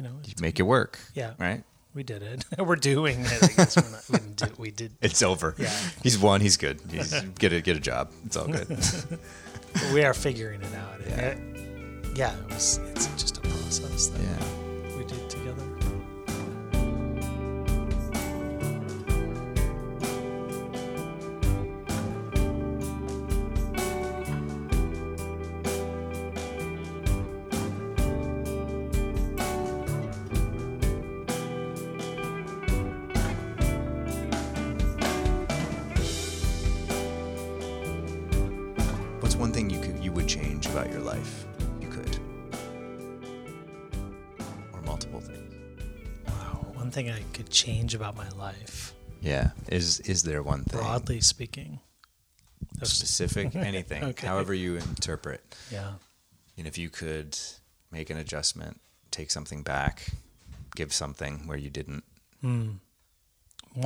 you 0.00 0.08
know 0.08 0.16
you 0.24 0.32
make 0.40 0.58
it 0.58 0.62
work. 0.62 0.98
Yeah. 1.14 1.32
Right. 1.38 1.62
we 1.94 2.02
did 2.02 2.22
it 2.22 2.44
we're 2.58 2.76
doing 2.76 3.20
it 3.20 3.42
i 3.42 3.46
guess 3.48 3.76
we're 3.76 3.90
not, 3.90 4.04
we, 4.08 4.18
didn't 4.18 4.36
do, 4.36 4.46
we 4.58 4.70
did 4.70 4.92
It's 5.02 5.22
over. 5.22 5.54
Yeah. 5.58 5.74
He's 6.02 6.18
won. 6.18 6.40
He's 6.40 6.56
good. 6.56 6.80
He's 6.90 7.12
get 7.38 7.52
a 7.52 7.60
get 7.60 7.76
a 7.76 7.80
job. 7.80 8.10
It's 8.24 8.36
all 8.36 8.46
good. 8.48 8.68
we 9.92 10.02
are 10.04 10.14
figuring 10.14 10.62
it 10.62 10.74
out 10.74 11.00
and 11.00 11.20
it- 11.20 12.16
yeah 12.16 12.34
it 12.36 12.48
was 12.48 12.78
it's 12.90 13.06
just 13.22 13.36
a 13.38 13.40
process 13.42 14.08
that 14.08 14.20
yeah. 14.22 14.96
we 14.98 15.04
did 15.04 15.29
change 47.62 47.90
about 47.94 48.14
my 48.16 48.28
life 48.46 48.76
Yeah. 49.22 49.50
Is 49.78 50.00
is 50.12 50.22
there 50.22 50.42
one 50.42 50.62
thing 50.64 50.80
broadly 50.80 51.20
speaking 51.20 51.72
specific 52.82 53.54
anything, 53.72 54.02
Okay. 54.04 54.26
however 54.26 54.54
you 54.54 54.76
interpret. 54.76 55.40
yeah 55.76 55.92
And 56.58 56.66
if 56.66 56.76
you 56.82 56.88
could 57.00 57.38
make 57.90 58.08
an 58.12 58.18
adjustment, 58.24 58.74
take 59.10 59.30
something 59.30 59.62
back, 59.62 59.94
give 60.78 60.90
something 60.92 61.46
where 61.48 61.58
you 61.64 61.70
didn't. 61.70 62.04
Hmm. 62.40 62.70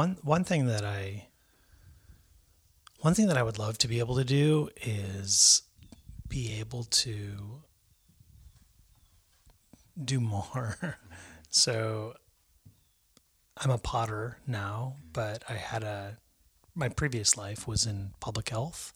one 0.02 0.12
one 0.22 0.44
thing 0.44 0.66
that 0.72 0.84
I 0.84 1.28
one 3.06 3.14
thing 3.14 3.28
that 3.28 3.36
I 3.36 3.42
would 3.42 3.58
love 3.58 3.76
to 3.78 3.88
be 3.88 3.98
able 4.04 4.16
to 4.22 4.24
do 4.24 4.68
is 4.82 5.62
be 6.28 6.42
able 6.60 6.84
to 7.04 7.62
do 10.12 10.20
more. 10.20 10.98
so 11.50 12.14
I'm 13.56 13.70
a 13.70 13.78
potter 13.78 14.38
now, 14.46 14.96
but 15.12 15.44
I 15.48 15.54
had 15.54 15.82
a 15.84 16.18
my 16.76 16.88
previous 16.88 17.36
life 17.36 17.68
was 17.68 17.86
in 17.86 18.10
public 18.18 18.48
health. 18.48 18.92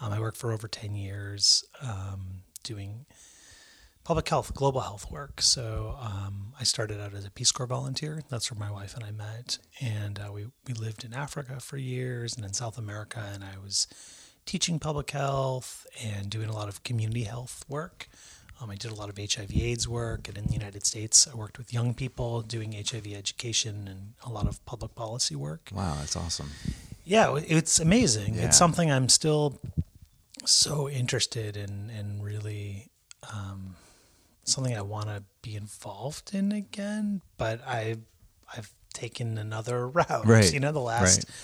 Um, 0.00 0.12
I 0.12 0.20
worked 0.20 0.36
for 0.36 0.52
over 0.52 0.68
ten 0.68 0.94
years 0.94 1.64
um, 1.80 2.42
doing 2.62 3.06
public 4.04 4.28
health, 4.28 4.52
global 4.52 4.80
health 4.80 5.10
work. 5.10 5.40
So 5.40 5.96
um, 6.00 6.52
I 6.60 6.64
started 6.64 7.00
out 7.00 7.14
as 7.14 7.24
a 7.24 7.30
Peace 7.30 7.52
Corps 7.52 7.66
volunteer. 7.66 8.22
That's 8.28 8.50
where 8.50 8.58
my 8.58 8.70
wife 8.70 8.94
and 8.94 9.04
I 9.04 9.12
met, 9.12 9.58
and 9.80 10.18
uh, 10.18 10.30
we 10.32 10.46
we 10.66 10.74
lived 10.74 11.04
in 11.04 11.14
Africa 11.14 11.60
for 11.60 11.78
years 11.78 12.36
and 12.36 12.44
in 12.44 12.52
South 12.52 12.76
America. 12.76 13.22
And 13.32 13.42
I 13.42 13.58
was 13.62 13.86
teaching 14.44 14.78
public 14.78 15.10
health 15.10 15.86
and 16.02 16.28
doing 16.28 16.48
a 16.48 16.54
lot 16.54 16.68
of 16.68 16.82
community 16.82 17.24
health 17.24 17.64
work. 17.68 18.08
Um, 18.62 18.70
I 18.70 18.76
did 18.76 18.90
a 18.92 18.94
lot 18.94 19.08
of 19.08 19.16
HIV/AIDS 19.18 19.88
work, 19.88 20.28
and 20.28 20.38
in 20.38 20.46
the 20.46 20.52
United 20.52 20.86
States, 20.86 21.26
I 21.26 21.34
worked 21.36 21.58
with 21.58 21.72
young 21.72 21.94
people 21.94 22.42
doing 22.42 22.72
HIV 22.72 23.08
education 23.12 23.88
and 23.88 24.12
a 24.24 24.30
lot 24.30 24.46
of 24.46 24.64
public 24.66 24.94
policy 24.94 25.34
work. 25.34 25.70
Wow, 25.74 25.96
that's 25.98 26.16
awesome. 26.16 26.50
Yeah, 27.04 27.36
it's 27.36 27.80
amazing. 27.80 28.34
Yeah. 28.34 28.46
It's 28.46 28.56
something 28.56 28.90
I'm 28.90 29.08
still 29.08 29.58
so 30.44 30.88
interested 30.88 31.56
in 31.56 31.90
and 31.96 32.22
really 32.22 32.88
um, 33.32 33.74
something 34.44 34.76
I 34.76 34.82
want 34.82 35.06
to 35.06 35.24
be 35.42 35.56
involved 35.56 36.34
in 36.34 36.52
again. 36.52 37.22
But 37.38 37.60
I, 37.66 37.96
I've 38.56 38.72
taken 38.94 39.38
another 39.38 39.88
route. 39.88 40.26
Right, 40.26 40.52
You 40.52 40.60
know, 40.60 40.70
the 40.72 40.78
last 40.78 41.18
right. 41.18 41.34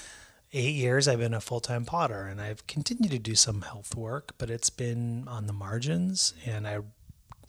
eight 0.53 0.75
years 0.77 1.09
I've 1.09 1.19
been 1.19 1.35
a 1.35 1.41
full 1.41 1.61
time 1.61 1.85
potter, 1.85 2.23
and 2.23 2.41
I've 2.41 2.65
continued 2.69 3.11
to 3.11 3.19
do 3.19 3.35
some 3.35 3.63
health 3.63 3.97
work, 3.97 4.35
but 4.39 4.51
it's 4.51 4.71
been 4.71 5.27
on 5.27 5.49
the 5.49 5.53
margins, 5.53 6.35
and 6.47 6.69
I 6.69 6.79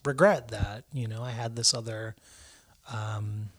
regret 0.09 0.49
that. 0.49 0.83
You 0.91 1.07
know, 1.07 1.23
I 1.23 1.31
had 1.31 1.55
this 1.55 1.73
other 1.73 2.15
um, 2.93 3.49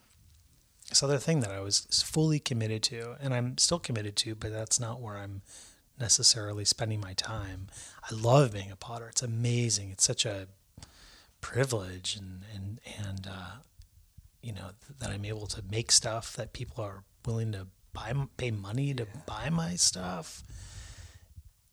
this 0.89 1.03
other 1.03 1.19
thing 1.19 1.41
that 1.41 1.53
I 1.53 1.61
was 1.61 1.81
fully 2.05 2.41
committed 2.41 2.83
to, 2.85 3.17
and 3.21 3.33
I'm 3.33 3.57
still 3.59 3.79
committed 3.79 4.17
to, 4.17 4.35
but 4.35 4.53
that's 4.53 4.81
not 4.81 5.01
where 5.01 5.17
I'm 5.17 5.43
necessarily 5.99 6.65
spending 6.65 7.01
my 7.01 7.13
time. 7.13 7.69
I 8.11 8.15
love 8.15 8.53
being 8.53 8.73
a 8.73 8.77
potter. 8.77 9.09
It's 9.09 9.23
amazing. 9.23 9.91
It's 9.93 10.05
such 10.05 10.27
a 10.27 10.49
privilege, 11.41 12.17
and 12.17 12.43
and 12.55 12.81
and 12.99 13.27
uh, 13.29 13.57
you 14.43 14.53
know 14.53 14.71
that 14.99 15.11
I'm 15.11 15.25
able 15.25 15.47
to 15.47 15.63
make 15.71 15.93
stuff 15.93 16.35
that 16.37 16.53
people 16.53 16.83
are 16.85 17.05
willing 17.25 17.53
to 17.53 17.69
buy, 17.93 18.13
pay 18.37 18.51
money 18.51 18.93
to 18.95 19.07
buy 19.27 19.49
my 19.51 19.77
stuff. 19.77 20.43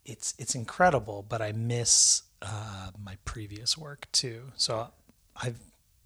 It's 0.05 0.35
it's 0.37 0.53
incredible, 0.53 1.25
but 1.27 1.41
I 1.41 1.51
miss 1.51 2.21
uh, 2.41 2.91
my 3.01 3.17
previous 3.25 3.77
work 3.77 4.07
too. 4.11 4.51
So 4.55 4.89
I've 5.35 5.59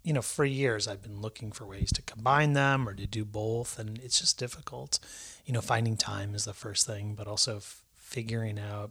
you 0.04 0.12
know, 0.12 0.22
for 0.22 0.44
years 0.44 0.88
I've 0.88 1.02
been 1.02 1.20
looking 1.20 1.52
for 1.52 1.64
ways 1.64 1.92
to 1.92 2.02
combine 2.02 2.54
them 2.54 2.88
or 2.88 2.94
to 2.94 3.06
do 3.06 3.24
both, 3.24 3.78
and 3.78 3.98
it's 3.98 4.18
just 4.18 4.38
difficult. 4.38 4.98
You 5.46 5.52
know, 5.52 5.60
finding 5.60 5.96
time 5.96 6.34
is 6.34 6.44
the 6.44 6.52
first 6.52 6.86
thing, 6.86 7.14
but 7.14 7.28
also 7.28 7.56
f- 7.58 7.82
figuring 7.94 8.58
out. 8.58 8.90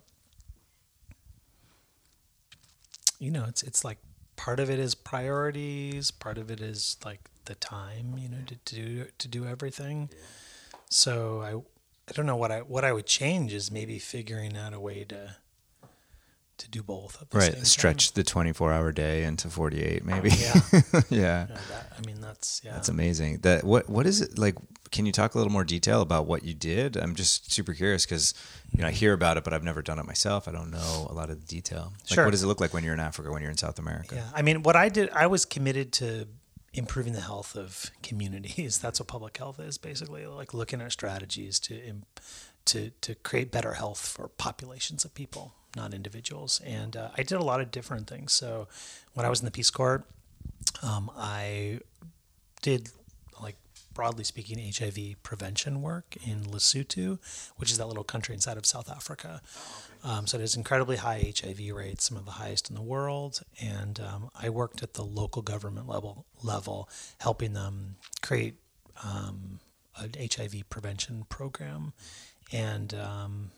You 3.20 3.32
know, 3.32 3.46
it's 3.48 3.62
it's 3.62 3.84
like 3.84 3.98
part 4.36 4.60
of 4.60 4.70
it 4.70 4.80
is 4.80 4.96
priorities, 4.96 6.12
part 6.12 6.38
of 6.38 6.50
it 6.50 6.62
is 6.62 6.98
like 7.04 7.30
the 7.46 7.56
time. 7.56 8.16
You 8.18 8.30
know, 8.30 8.38
to, 8.48 8.56
to 8.56 8.76
do 8.76 9.06
to 9.18 9.28
do 9.28 9.46
everything. 9.46 10.10
So 10.90 11.42
I 11.42 11.56
I 12.10 12.14
don't 12.14 12.26
know 12.26 12.38
what 12.38 12.52
I 12.52 12.60
what 12.62 12.86
I 12.86 12.94
would 12.94 13.06
change 13.06 13.54
is 13.54 13.70
maybe 13.70 14.00
figuring 14.00 14.58
out 14.58 14.74
a 14.74 14.80
way 14.80 15.04
to 15.06 15.36
to 16.62 16.70
do 16.70 16.82
both 16.82 17.22
at 17.22 17.30
the 17.30 17.40
same 17.42 17.50
Right. 17.50 17.56
time. 17.58 17.66
Stretch 17.66 18.14
the 18.14 18.24
24 18.24 18.72
hour 18.74 18.92
day 18.92 19.24
into 19.24 19.50
48, 19.50 20.04
maybe. 20.06 20.30
Yeah. 20.30 20.54
yeah. 20.72 21.02
Yeah, 21.10 21.46
that, 21.70 21.94
I 21.98 22.06
mean, 22.08 22.22
that's 22.22 22.62
yeah. 22.64 22.74
That's 22.74 22.90
amazing. 22.90 23.40
That 23.40 23.64
what 23.64 23.90
what 23.90 24.06
is 24.08 24.22
it 24.22 24.38
like? 24.38 24.56
Can 24.92 25.06
you 25.06 25.12
talk 25.14 25.36
a 25.36 25.38
little 25.38 25.54
more 25.54 25.64
detail 25.64 26.02
about 26.02 26.26
what 26.28 26.44
you 26.44 26.54
did? 26.54 26.98
I'm 26.98 27.16
just 27.16 27.52
super 27.52 27.74
curious 27.74 28.06
because 28.06 28.34
you 28.72 28.82
know 28.82 28.88
I 28.88 28.92
hear 28.92 29.14
about 29.14 29.38
it, 29.38 29.44
but 29.44 29.54
I've 29.54 29.64
never 29.64 29.82
done 29.82 30.00
it 30.00 30.06
myself. 30.06 30.48
I 30.48 30.52
don't 30.52 30.72
know 30.72 31.08
a 31.10 31.14
lot 31.14 31.30
of 31.30 31.40
the 31.40 31.46
detail. 31.46 31.94
Like, 32.10 32.16
Sure. 32.16 32.26
what 32.26 32.32
does 32.32 32.44
it 32.44 32.48
look 32.48 32.60
like 32.62 32.74
when 32.74 32.84
you're 32.84 32.94
in 32.94 33.00
Africa? 33.00 33.32
When 33.32 33.42
you're 33.42 33.52
in 33.52 33.58
South 33.58 33.80
America? 33.80 34.16
Yeah, 34.16 34.28
I 34.34 34.42
mean, 34.42 34.64
what 34.64 34.76
I 34.76 34.90
did, 34.90 35.10
I 35.12 35.28
was 35.28 35.46
committed 35.46 35.92
to 35.94 36.28
improving 36.74 37.14
the 37.14 37.22
health 37.22 37.56
of 37.56 37.90
communities. 38.04 38.78
That's 38.84 39.00
what 39.00 39.08
public 39.08 39.38
health 39.38 39.60
is 39.60 39.78
basically 39.78 40.26
like 40.28 40.54
looking 40.54 40.82
at 40.82 40.92
strategies 40.92 41.60
to 41.62 41.76
to 42.66 42.92
to 43.02 43.16
create 43.16 43.52
better 43.52 43.74
health 43.74 44.00
for 44.00 44.28
populations 44.28 45.04
of 45.06 45.14
people, 45.14 45.54
not 45.76 45.94
individuals. 45.94 46.62
And 46.66 46.96
uh, 46.96 47.10
I 47.18 47.24
did 47.24 47.38
a 47.38 47.44
lot 47.44 47.62
of 47.62 47.72
different 47.72 48.08
things. 48.08 48.34
So 48.34 48.68
when 49.14 49.26
I 49.26 49.30
was 49.30 49.40
in 49.40 49.46
the 49.46 49.52
Peace 49.52 49.70
Corps, 49.70 50.04
um, 50.84 51.12
I 51.16 51.80
did 52.62 52.90
like 53.42 53.56
broadly 53.94 54.24
speaking 54.24 54.60
HIV 54.60 55.22
prevention 55.24 55.82
work 55.82 56.16
in 56.26 56.44
Lesotho, 56.44 57.20
which 57.58 57.72
is 57.72 57.78
that 57.78 57.88
little 57.88 58.04
country 58.04 58.36
inside 58.36 58.58
of 58.58 58.66
South 58.66 58.90
Africa. 58.90 59.42
Um, 60.04 60.26
so 60.26 60.38
it 60.38 60.42
has 60.42 60.56
incredibly 60.56 60.98
high 60.98 61.34
HIV 61.40 61.76
rates, 61.76 62.06
some 62.06 62.18
of 62.18 62.26
the 62.26 62.32
highest 62.32 62.70
in 62.70 62.76
the 62.76 62.82
world. 62.82 63.42
And 63.62 64.00
um, 64.00 64.30
I 64.40 64.50
worked 64.50 64.82
at 64.82 64.96
the 64.96 65.04
local 65.04 65.42
government 65.42 65.88
level, 65.88 66.26
level 66.42 66.90
helping 67.20 67.54
them 67.54 67.98
create 68.22 68.56
um, 69.04 69.60
an 69.98 70.12
HIV 70.20 70.70
prevention 70.70 71.26
program. 71.30 71.94
And 72.52 72.94
um, 72.94 73.52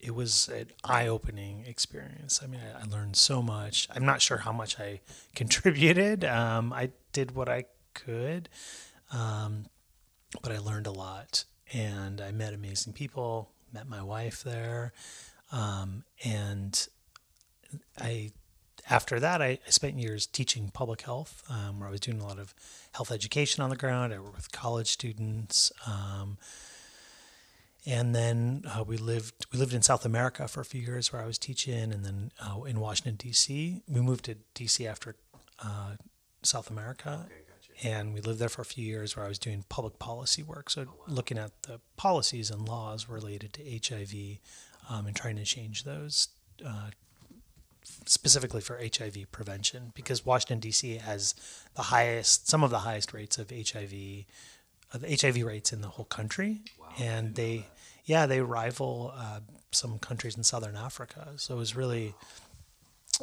it 0.00 0.14
was 0.14 0.48
an 0.48 0.68
eye-opening 0.84 1.64
experience. 1.66 2.40
I 2.42 2.46
mean, 2.46 2.60
I, 2.60 2.82
I, 2.82 2.84
learned 2.84 3.16
so 3.16 3.42
much. 3.42 3.88
I'm 3.94 4.04
not 4.04 4.22
sure 4.22 4.38
how 4.38 4.52
much 4.52 4.78
I 4.78 5.00
contributed. 5.34 6.24
Um, 6.24 6.72
I 6.72 6.90
did 7.12 7.34
what 7.34 7.48
I 7.48 7.64
could, 7.94 8.48
um, 9.12 9.66
but 10.42 10.52
I 10.52 10.58
learned 10.58 10.86
a 10.86 10.92
lot, 10.92 11.44
and 11.72 12.20
I 12.20 12.30
met 12.30 12.54
amazing 12.54 12.92
people. 12.92 13.50
Met 13.72 13.88
my 13.88 14.02
wife 14.02 14.42
there. 14.42 14.92
Um, 15.52 16.04
and 16.24 16.88
I, 18.00 18.30
after 18.88 19.20
that, 19.20 19.42
I, 19.42 19.58
I, 19.66 19.70
spent 19.70 19.98
years 19.98 20.26
teaching 20.26 20.70
public 20.72 21.02
health, 21.02 21.42
um, 21.50 21.80
where 21.80 21.88
I 21.88 21.92
was 21.92 22.00
doing 22.00 22.20
a 22.20 22.26
lot 22.26 22.38
of 22.38 22.54
health 22.92 23.10
education 23.10 23.62
on 23.62 23.68
the 23.70 23.76
ground. 23.76 24.14
I 24.14 24.20
worked 24.20 24.36
with 24.36 24.52
college 24.52 24.88
students. 24.88 25.72
And 27.88 28.14
then 28.14 28.64
uh, 28.66 28.84
we 28.84 28.98
lived 28.98 29.46
we 29.50 29.58
lived 29.58 29.72
in 29.72 29.80
South 29.80 30.04
America 30.04 30.46
for 30.46 30.60
a 30.60 30.64
few 30.64 30.82
years, 30.82 31.10
where 31.10 31.22
I 31.22 31.26
was 31.26 31.38
teaching, 31.38 31.90
and 31.90 32.04
then 32.04 32.32
uh, 32.38 32.62
in 32.64 32.80
Washington 32.80 33.16
D.C. 33.16 33.80
We 33.88 34.02
moved 34.02 34.26
to 34.26 34.36
D.C. 34.52 34.86
after 34.86 35.16
uh, 35.64 35.92
South 36.42 36.70
America, 36.70 37.24
okay, 37.24 37.34
gotcha. 37.48 37.88
and 37.88 38.12
we 38.12 38.20
lived 38.20 38.40
there 38.40 38.50
for 38.50 38.60
a 38.60 38.66
few 38.66 38.84
years, 38.84 39.16
where 39.16 39.24
I 39.24 39.28
was 39.28 39.38
doing 39.38 39.64
public 39.70 39.98
policy 39.98 40.42
work, 40.42 40.68
so 40.68 40.82
oh, 40.82 40.84
wow. 40.84 41.14
looking 41.14 41.38
at 41.38 41.62
the 41.62 41.80
policies 41.96 42.50
and 42.50 42.68
laws 42.68 43.08
related 43.08 43.54
to 43.54 43.62
HIV, 43.64 44.38
um, 44.90 45.06
and 45.06 45.16
trying 45.16 45.36
to 45.36 45.44
change 45.44 45.84
those 45.84 46.28
uh, 46.64 46.90
specifically 48.04 48.60
for 48.60 48.78
HIV 48.78 49.32
prevention 49.32 49.92
because 49.94 50.26
Washington 50.26 50.60
D.C. 50.60 50.96
has 50.96 51.34
the 51.74 51.84
highest, 51.84 52.48
some 52.48 52.62
of 52.62 52.70
the 52.70 52.80
highest 52.80 53.14
rates 53.14 53.38
of 53.38 53.50
HIV, 53.50 54.26
uh, 54.92 54.98
the 54.98 55.16
HIV 55.20 55.44
rates 55.44 55.72
in 55.72 55.80
the 55.80 55.88
whole 55.88 56.04
country, 56.06 56.60
wow, 56.80 56.88
and 56.98 57.34
they, 57.34 57.66
yeah, 58.04 58.26
they 58.26 58.40
rival 58.40 59.12
uh, 59.16 59.40
some 59.70 59.98
countries 59.98 60.36
in 60.36 60.44
Southern 60.44 60.76
Africa. 60.76 61.32
So 61.36 61.54
it 61.54 61.58
was 61.58 61.76
really, 61.76 62.14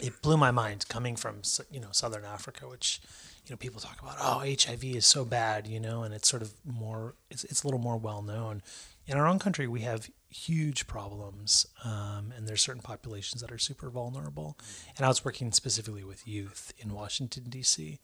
it 0.02 0.22
blew 0.22 0.38
my 0.38 0.52
mind 0.52 0.86
coming 0.90 1.16
from 1.16 1.42
you 1.72 1.80
know 1.80 1.90
Southern 1.92 2.26
Africa, 2.26 2.68
which 2.68 3.02
you 3.46 3.54
know 3.54 3.58
people 3.58 3.82
talk 3.82 4.02
about. 4.02 4.16
Oh, 4.20 4.40
HIV 4.40 4.84
is 4.84 5.06
so 5.06 5.26
bad, 5.26 5.68
you 5.68 5.80
know, 5.80 6.04
and 6.04 6.14
it's 6.14 6.28
sort 6.28 6.42
of 6.42 6.54
more, 6.66 7.16
it's 7.30 7.44
it's 7.46 7.64
a 7.64 7.68
little 7.68 7.80
more 7.80 7.98
well 7.98 8.22
known. 8.22 8.62
In 9.08 9.18
our 9.18 9.28
own 9.28 9.38
country, 9.38 9.68
we 9.68 9.82
have 9.82 10.10
huge 10.30 10.88
problems, 10.88 11.68
um, 11.84 12.34
and 12.36 12.48
there's 12.48 12.62
certain 12.62 12.82
populations 12.82 13.42
that 13.42 13.52
are 13.52 13.58
super 13.58 13.90
vulnerable. 13.90 14.58
And 14.98 15.06
I 15.06 15.10
was 15.10 15.24
working 15.24 15.52
specifically 15.52 16.04
with 16.04 16.28
youth 16.28 16.74
in 16.78 16.94
Washington 16.94 17.46
D.C., 17.50 18.00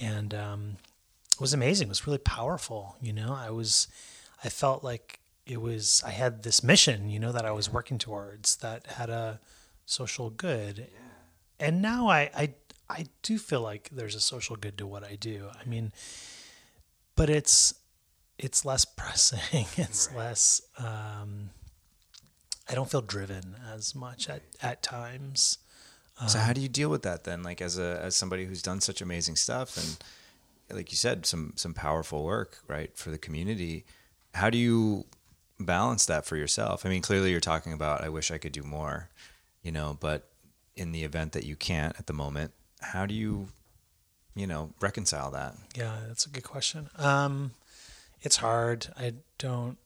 and 0.00 0.34
um, 0.34 0.76
was 1.40 1.52
amazing. 1.52 1.88
It 1.88 1.90
was 1.90 2.06
really 2.06 2.18
powerful. 2.18 2.96
You 3.00 3.12
know, 3.12 3.34
I 3.34 3.50
was, 3.50 3.88
I 4.42 4.48
felt 4.48 4.82
like 4.82 5.20
it 5.46 5.60
was. 5.60 6.02
I 6.04 6.10
had 6.10 6.42
this 6.42 6.62
mission, 6.62 7.08
you 7.08 7.18
know, 7.20 7.32
that 7.32 7.44
I 7.44 7.52
was 7.52 7.70
working 7.70 7.98
towards 7.98 8.56
that 8.56 8.86
had 8.86 9.10
a 9.10 9.40
social 9.84 10.30
good, 10.30 10.88
and 11.60 11.80
now 11.80 12.08
I, 12.08 12.30
I, 12.36 12.54
I 12.88 13.06
do 13.22 13.38
feel 13.38 13.60
like 13.60 13.90
there's 13.92 14.14
a 14.14 14.20
social 14.20 14.56
good 14.56 14.78
to 14.78 14.86
what 14.86 15.04
I 15.04 15.16
do. 15.16 15.48
I 15.60 15.68
mean, 15.68 15.92
but 17.14 17.30
it's 17.30 17.74
it's 18.38 18.64
less 18.64 18.84
pressing. 18.96 19.66
It's 19.76 20.08
right. 20.08 20.18
less. 20.18 20.62
Um, 20.78 21.50
I 22.68 22.74
don't 22.74 22.90
feel 22.90 23.02
driven 23.02 23.54
as 23.72 23.94
much 23.94 24.28
at, 24.28 24.42
at 24.60 24.82
times. 24.82 25.58
So 26.26 26.38
how 26.38 26.52
do 26.54 26.62
you 26.62 26.68
deal 26.68 26.88
with 26.88 27.02
that 27.02 27.24
then? 27.24 27.42
Like 27.42 27.60
as 27.60 27.78
a 27.78 28.00
as 28.02 28.16
somebody 28.16 28.46
who's 28.46 28.62
done 28.62 28.80
such 28.80 29.02
amazing 29.02 29.36
stuff 29.36 29.76
and 29.76 29.98
like 30.70 30.90
you 30.90 30.96
said, 30.96 31.26
some 31.26 31.52
some 31.56 31.74
powerful 31.74 32.24
work, 32.24 32.58
right, 32.68 32.96
for 32.96 33.10
the 33.10 33.18
community. 33.18 33.84
How 34.34 34.50
do 34.50 34.58
you 34.58 35.06
balance 35.58 36.06
that 36.06 36.26
for 36.26 36.36
yourself? 36.36 36.84
I 36.84 36.88
mean, 36.88 37.02
clearly 37.02 37.30
you're 37.30 37.40
talking 37.40 37.72
about 37.72 38.02
I 38.02 38.08
wish 38.08 38.30
I 38.30 38.38
could 38.38 38.52
do 38.52 38.62
more, 38.62 39.08
you 39.62 39.72
know, 39.72 39.96
but 40.00 40.28
in 40.74 40.92
the 40.92 41.04
event 41.04 41.32
that 41.32 41.44
you 41.44 41.56
can't 41.56 41.98
at 41.98 42.06
the 42.06 42.12
moment, 42.12 42.52
how 42.80 43.06
do 43.06 43.14
you, 43.14 43.48
you 44.34 44.46
know, 44.46 44.70
reconcile 44.80 45.30
that? 45.30 45.54
Yeah, 45.74 45.96
that's 46.06 46.26
a 46.26 46.28
good 46.28 46.44
question. 46.44 46.90
Um, 46.96 47.52
it's 48.22 48.36
hard. 48.36 48.88
I 48.98 49.14
don't 49.38 49.78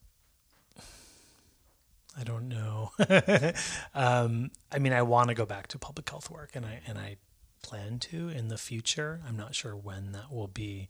I 2.18 2.24
don't 2.24 2.48
know. 2.48 2.90
um, 3.94 4.50
I 4.72 4.78
mean, 4.78 4.92
I 4.92 5.02
want 5.02 5.28
to 5.28 5.34
go 5.34 5.46
back 5.46 5.68
to 5.68 5.78
public 5.78 6.08
health 6.08 6.30
work, 6.30 6.50
and 6.54 6.66
I 6.66 6.80
and 6.86 6.98
I 6.98 7.16
plan 7.62 7.98
to 7.98 8.28
in 8.28 8.48
the 8.48 8.58
future. 8.58 9.20
I'm 9.26 9.36
not 9.36 9.54
sure 9.54 9.76
when 9.76 10.12
that 10.12 10.32
will 10.32 10.48
be, 10.48 10.88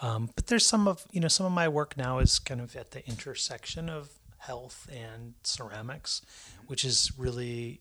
um, 0.00 0.30
but 0.34 0.46
there's 0.46 0.66
some 0.66 0.88
of 0.88 1.06
you 1.12 1.20
know 1.20 1.28
some 1.28 1.46
of 1.46 1.52
my 1.52 1.68
work 1.68 1.96
now 1.96 2.18
is 2.18 2.38
kind 2.38 2.60
of 2.60 2.74
at 2.76 2.90
the 2.92 3.06
intersection 3.08 3.88
of 3.88 4.10
health 4.38 4.88
and 4.92 5.34
ceramics, 5.44 6.22
which 6.66 6.84
is 6.84 7.12
really 7.16 7.80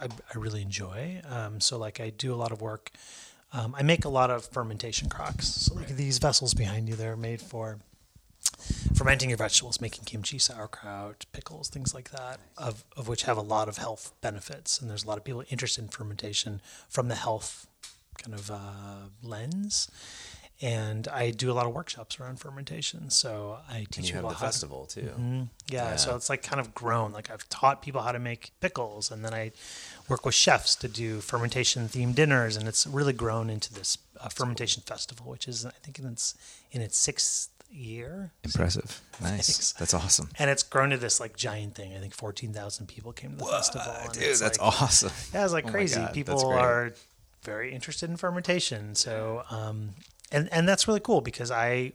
I, 0.00 0.06
I 0.06 0.38
really 0.38 0.62
enjoy. 0.62 1.20
Um, 1.28 1.60
so 1.60 1.78
like 1.78 2.00
I 2.00 2.10
do 2.10 2.34
a 2.34 2.36
lot 2.36 2.52
of 2.52 2.60
work. 2.60 2.90
Um, 3.52 3.74
I 3.78 3.82
make 3.82 4.04
a 4.04 4.08
lot 4.08 4.30
of 4.30 4.44
fermentation 4.44 5.08
crocks. 5.08 5.46
So 5.46 5.74
like 5.74 5.88
these 5.88 6.18
vessels 6.18 6.54
behind 6.54 6.88
you, 6.88 6.96
they're 6.96 7.16
made 7.16 7.40
for 7.40 7.78
fermenting 8.94 9.30
your 9.30 9.38
vegetables, 9.38 9.80
making 9.80 10.04
kimchi, 10.04 10.38
sauerkraut, 10.38 11.24
pickles, 11.32 11.68
things 11.68 11.94
like 11.94 12.10
that, 12.10 12.40
of, 12.56 12.84
of 12.96 13.08
which 13.08 13.22
have 13.22 13.36
a 13.36 13.42
lot 13.42 13.68
of 13.68 13.78
health 13.78 14.12
benefits. 14.20 14.80
And 14.80 14.90
there's 14.90 15.04
a 15.04 15.08
lot 15.08 15.18
of 15.18 15.24
people 15.24 15.44
interested 15.50 15.82
in 15.82 15.88
fermentation 15.88 16.60
from 16.88 17.08
the 17.08 17.14
health 17.14 17.66
kind 18.18 18.34
of 18.34 18.50
uh, 18.50 19.08
lens. 19.22 19.90
And 20.62 21.08
I 21.08 21.30
do 21.30 21.50
a 21.50 21.52
lot 21.54 21.66
of 21.66 21.74
workshops 21.74 22.20
around 22.20 22.38
fermentation. 22.38 23.10
So 23.10 23.58
I 23.68 23.86
teach 23.90 24.12
people 24.12 24.28
the 24.30 24.36
how 24.36 24.46
festival 24.46 24.86
to, 24.86 25.00
too. 25.00 25.06
Mm-hmm, 25.08 25.42
yeah, 25.68 25.90
yeah, 25.90 25.96
so 25.96 26.14
it's 26.14 26.30
like 26.30 26.42
kind 26.42 26.60
of 26.60 26.74
grown. 26.74 27.12
Like 27.12 27.30
I've 27.30 27.46
taught 27.48 27.82
people 27.82 28.02
how 28.02 28.12
to 28.12 28.20
make 28.20 28.52
pickles, 28.60 29.10
and 29.10 29.24
then 29.24 29.34
I 29.34 29.50
work 30.08 30.24
with 30.24 30.34
chefs 30.34 30.76
to 30.76 30.88
do 30.88 31.20
fermentation 31.20 31.88
themed 31.88 32.14
dinners, 32.14 32.56
and 32.56 32.68
it's 32.68 32.86
really 32.86 33.12
grown 33.12 33.50
into 33.50 33.74
this 33.74 33.98
uh, 34.20 34.28
fermentation 34.28 34.82
festival, 34.86 35.28
which 35.28 35.48
is 35.48 35.66
I 35.66 35.72
think 35.82 35.98
in 35.98 36.06
its 36.06 36.34
in 36.70 36.80
its 36.80 36.96
sixth 36.96 37.50
year. 37.74 38.32
Impressive. 38.44 39.00
Nice. 39.22 39.72
That's 39.74 39.94
awesome. 39.94 40.28
And 40.40 40.50
it's 40.50 40.64
grown 40.64 40.90
to 40.90 40.96
this 40.96 41.20
like 41.20 41.36
giant 41.36 41.76
thing. 41.76 41.94
I 41.94 42.00
think 42.00 42.14
14,000 42.14 42.88
people 42.88 43.12
came 43.12 43.30
to 43.30 43.36
the 43.36 43.44
festival. 43.44 43.94
Dude, 44.12 44.22
that's 44.24 44.40
like, 44.40 44.60
awesome. 44.60 45.12
Yeah, 45.32 45.44
it's 45.44 45.52
like 45.52 45.66
oh 45.66 45.70
crazy. 45.70 46.00
God, 46.00 46.12
people 46.12 46.44
are 46.48 46.92
very 47.44 47.72
interested 47.72 48.10
in 48.10 48.16
fermentation. 48.16 48.94
So, 48.94 49.42
um, 49.50 49.90
and, 50.32 50.48
and 50.52 50.68
that's 50.68 50.88
really 50.88 51.00
cool 51.00 51.20
because 51.20 51.50
I 51.50 51.92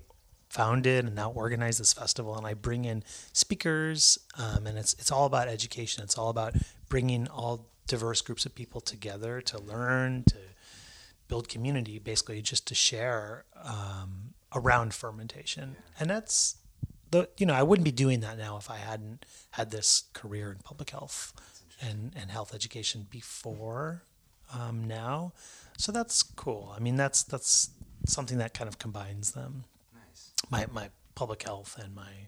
founded 0.50 1.06
and 1.06 1.16
now 1.16 1.32
organize 1.32 1.78
this 1.78 1.94
festival 1.94 2.36
and 2.36 2.46
I 2.46 2.54
bring 2.54 2.86
in 2.86 3.04
speakers 3.34 4.18
um, 4.38 4.66
and 4.66 4.78
it's, 4.78 4.94
it's 4.94 5.12
all 5.12 5.26
about 5.26 5.48
education. 5.48 6.04
It's 6.04 6.18
all 6.18 6.30
about 6.30 6.56
bringing 6.88 7.28
all 7.28 7.68
diverse 7.88 8.22
groups 8.22 8.46
of 8.46 8.56
people 8.56 8.82
together 8.82 9.42
to 9.42 9.60
learn, 9.60 10.24
to 10.30 10.38
build 11.28 11.50
community, 11.50 12.00
basically 12.00 12.42
just 12.42 12.68
to 12.68 12.76
share 12.76 13.46
um, 13.64 14.34
around 14.54 14.94
fermentation. 14.94 15.76
And 16.00 16.10
that's 16.10 16.58
the 17.12 17.30
you 17.38 17.46
know, 17.46 17.54
I 17.54 17.64
wouldn't 17.64 17.86
be 17.86 17.92
doing 17.92 18.20
that 18.22 18.38
now 18.38 18.58
if 18.58 18.70
I 18.70 18.78
hadn't 18.78 19.26
had 19.52 19.72
this 19.72 20.04
career 20.14 20.52
in 20.52 20.60
public 20.64 20.92
health 20.92 21.34
and, 21.82 22.14
and 22.16 22.32
health 22.32 22.54
education 22.54 23.08
before 23.10 24.04
um, 24.54 24.88
now. 24.88 25.34
So 25.78 25.92
that's 25.92 26.24
cool. 26.24 26.74
I 26.76 26.80
mean 26.80 26.96
that's 26.96 27.24
that's 27.24 27.70
something 28.06 28.38
that 28.40 28.54
kind 28.54 28.68
of 28.68 28.80
combines 28.80 29.32
them. 29.32 29.66
Nice. 29.94 30.32
My 30.50 30.66
my 30.72 30.90
public 31.16 31.44
health 31.44 31.78
and 31.82 31.96
my 31.96 32.28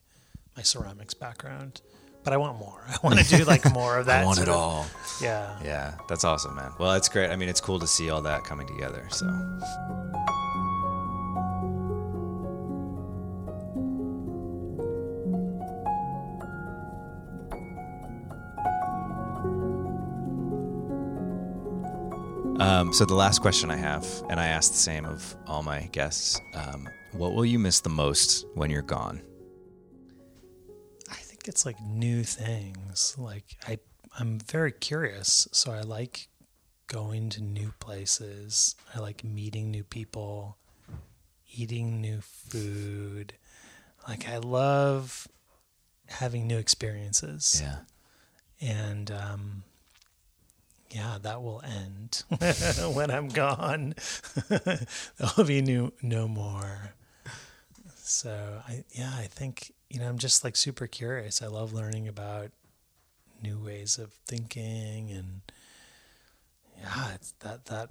my 0.55 0.63
ceramics 0.63 1.13
background. 1.13 1.81
But 2.23 2.33
I 2.33 2.37
want 2.37 2.59
more. 2.59 2.83
I 2.87 2.97
want 3.03 3.19
to 3.19 3.37
do 3.37 3.43
like 3.45 3.71
more 3.73 3.97
of 3.97 4.05
that. 4.07 4.21
I 4.23 4.25
want 4.25 4.39
it 4.39 4.49
all. 4.49 4.85
yeah. 5.21 5.57
Yeah. 5.63 5.95
That's 6.07 6.23
awesome, 6.23 6.55
man. 6.55 6.71
Well, 6.79 6.93
it's 6.93 7.09
great. 7.09 7.31
I 7.31 7.35
mean, 7.35 7.49
it's 7.49 7.61
cool 7.61 7.79
to 7.79 7.87
see 7.87 8.09
all 8.09 8.21
that 8.21 8.43
coming 8.43 8.67
together. 8.67 9.07
So. 9.09 9.25
Um, 22.61 22.93
so 22.93 23.05
the 23.05 23.15
last 23.15 23.39
question 23.39 23.71
I 23.71 23.75
have, 23.75 24.05
and 24.29 24.39
I 24.39 24.45
ask 24.45 24.71
the 24.71 24.77
same 24.77 25.03
of 25.03 25.35
all 25.47 25.63
my 25.63 25.89
guests, 25.91 26.39
um, 26.53 26.87
what 27.11 27.33
will 27.33 27.43
you 27.43 27.57
miss 27.57 27.79
the 27.79 27.89
most 27.89 28.45
when 28.53 28.69
you're 28.69 28.83
gone? 28.83 29.19
I 31.09 31.15
think 31.15 31.47
it's 31.47 31.65
like 31.65 31.81
new 31.81 32.23
things. 32.23 33.15
Like 33.17 33.57
I, 33.67 33.79
I'm 34.19 34.37
very 34.39 34.71
curious, 34.71 35.47
so 35.51 35.71
I 35.71 35.81
like 35.81 36.27
going 36.85 37.29
to 37.31 37.41
new 37.41 37.73
places. 37.79 38.75
I 38.93 38.99
like 38.99 39.23
meeting 39.23 39.71
new 39.71 39.83
people, 39.83 40.57
eating 41.51 41.99
new 41.99 42.21
food. 42.21 43.33
Like 44.07 44.29
I 44.29 44.37
love 44.37 45.27
having 46.09 46.45
new 46.45 46.59
experiences. 46.59 47.59
Yeah. 47.63 47.79
And 48.61 49.09
um, 49.09 49.63
yeah, 50.91 51.17
that 51.21 51.41
will 51.41 51.61
end 51.63 52.23
when 52.95 53.09
I'm 53.11 53.27
gone. 53.29 53.95
There'll 54.49 55.47
be 55.47 55.61
new 55.61 55.93
no 56.01 56.27
more. 56.27 56.93
So 57.95 58.61
I 58.67 58.83
yeah, 58.91 59.11
I 59.17 59.23
think 59.23 59.73
you 59.89 59.99
know 59.99 60.07
I'm 60.07 60.17
just 60.17 60.43
like 60.43 60.55
super 60.55 60.87
curious. 60.87 61.41
I 61.41 61.47
love 61.47 61.73
learning 61.73 62.07
about 62.07 62.51
new 63.41 63.57
ways 63.57 63.97
of 63.97 64.11
thinking 64.27 65.11
and 65.11 65.41
yeah, 66.79 67.13
it's 67.15 67.31
that 67.39 67.65
that 67.65 67.89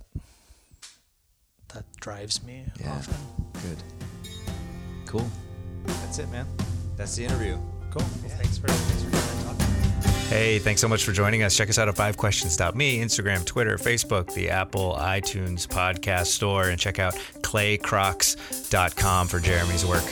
that 1.74 1.84
drives 2.00 2.42
me 2.42 2.64
Yeah. 2.80 2.92
often. 2.92 3.14
Good. 3.62 3.82
Cool. 5.06 5.28
That's 5.86 6.18
it, 6.18 6.28
man. 6.30 6.46
That's 6.96 7.16
the 7.16 7.24
interview. 7.24 7.56
Cool. 7.90 8.02
Well, 8.02 8.36
thanks 8.36 8.58
for 8.58 8.68
thanks 8.68 9.02
for 9.04 9.10
coming 9.10 9.28
and 9.38 9.44
talking. 9.46 9.59
Hey, 10.30 10.60
thanks 10.60 10.80
so 10.80 10.86
much 10.86 11.02
for 11.02 11.10
joining 11.10 11.42
us. 11.42 11.56
Check 11.56 11.68
us 11.70 11.76
out 11.76 11.88
at 11.88 11.96
fivequestions.me, 11.96 13.00
Instagram, 13.00 13.44
Twitter, 13.44 13.76
Facebook, 13.76 14.32
the 14.32 14.48
Apple 14.48 14.94
iTunes 14.96 15.66
podcast 15.66 16.26
store, 16.26 16.68
and 16.68 16.78
check 16.78 17.00
out 17.00 17.14
claycrocs.com 17.42 19.26
for 19.26 19.40
Jeremy's 19.40 19.84
work. 19.84 20.04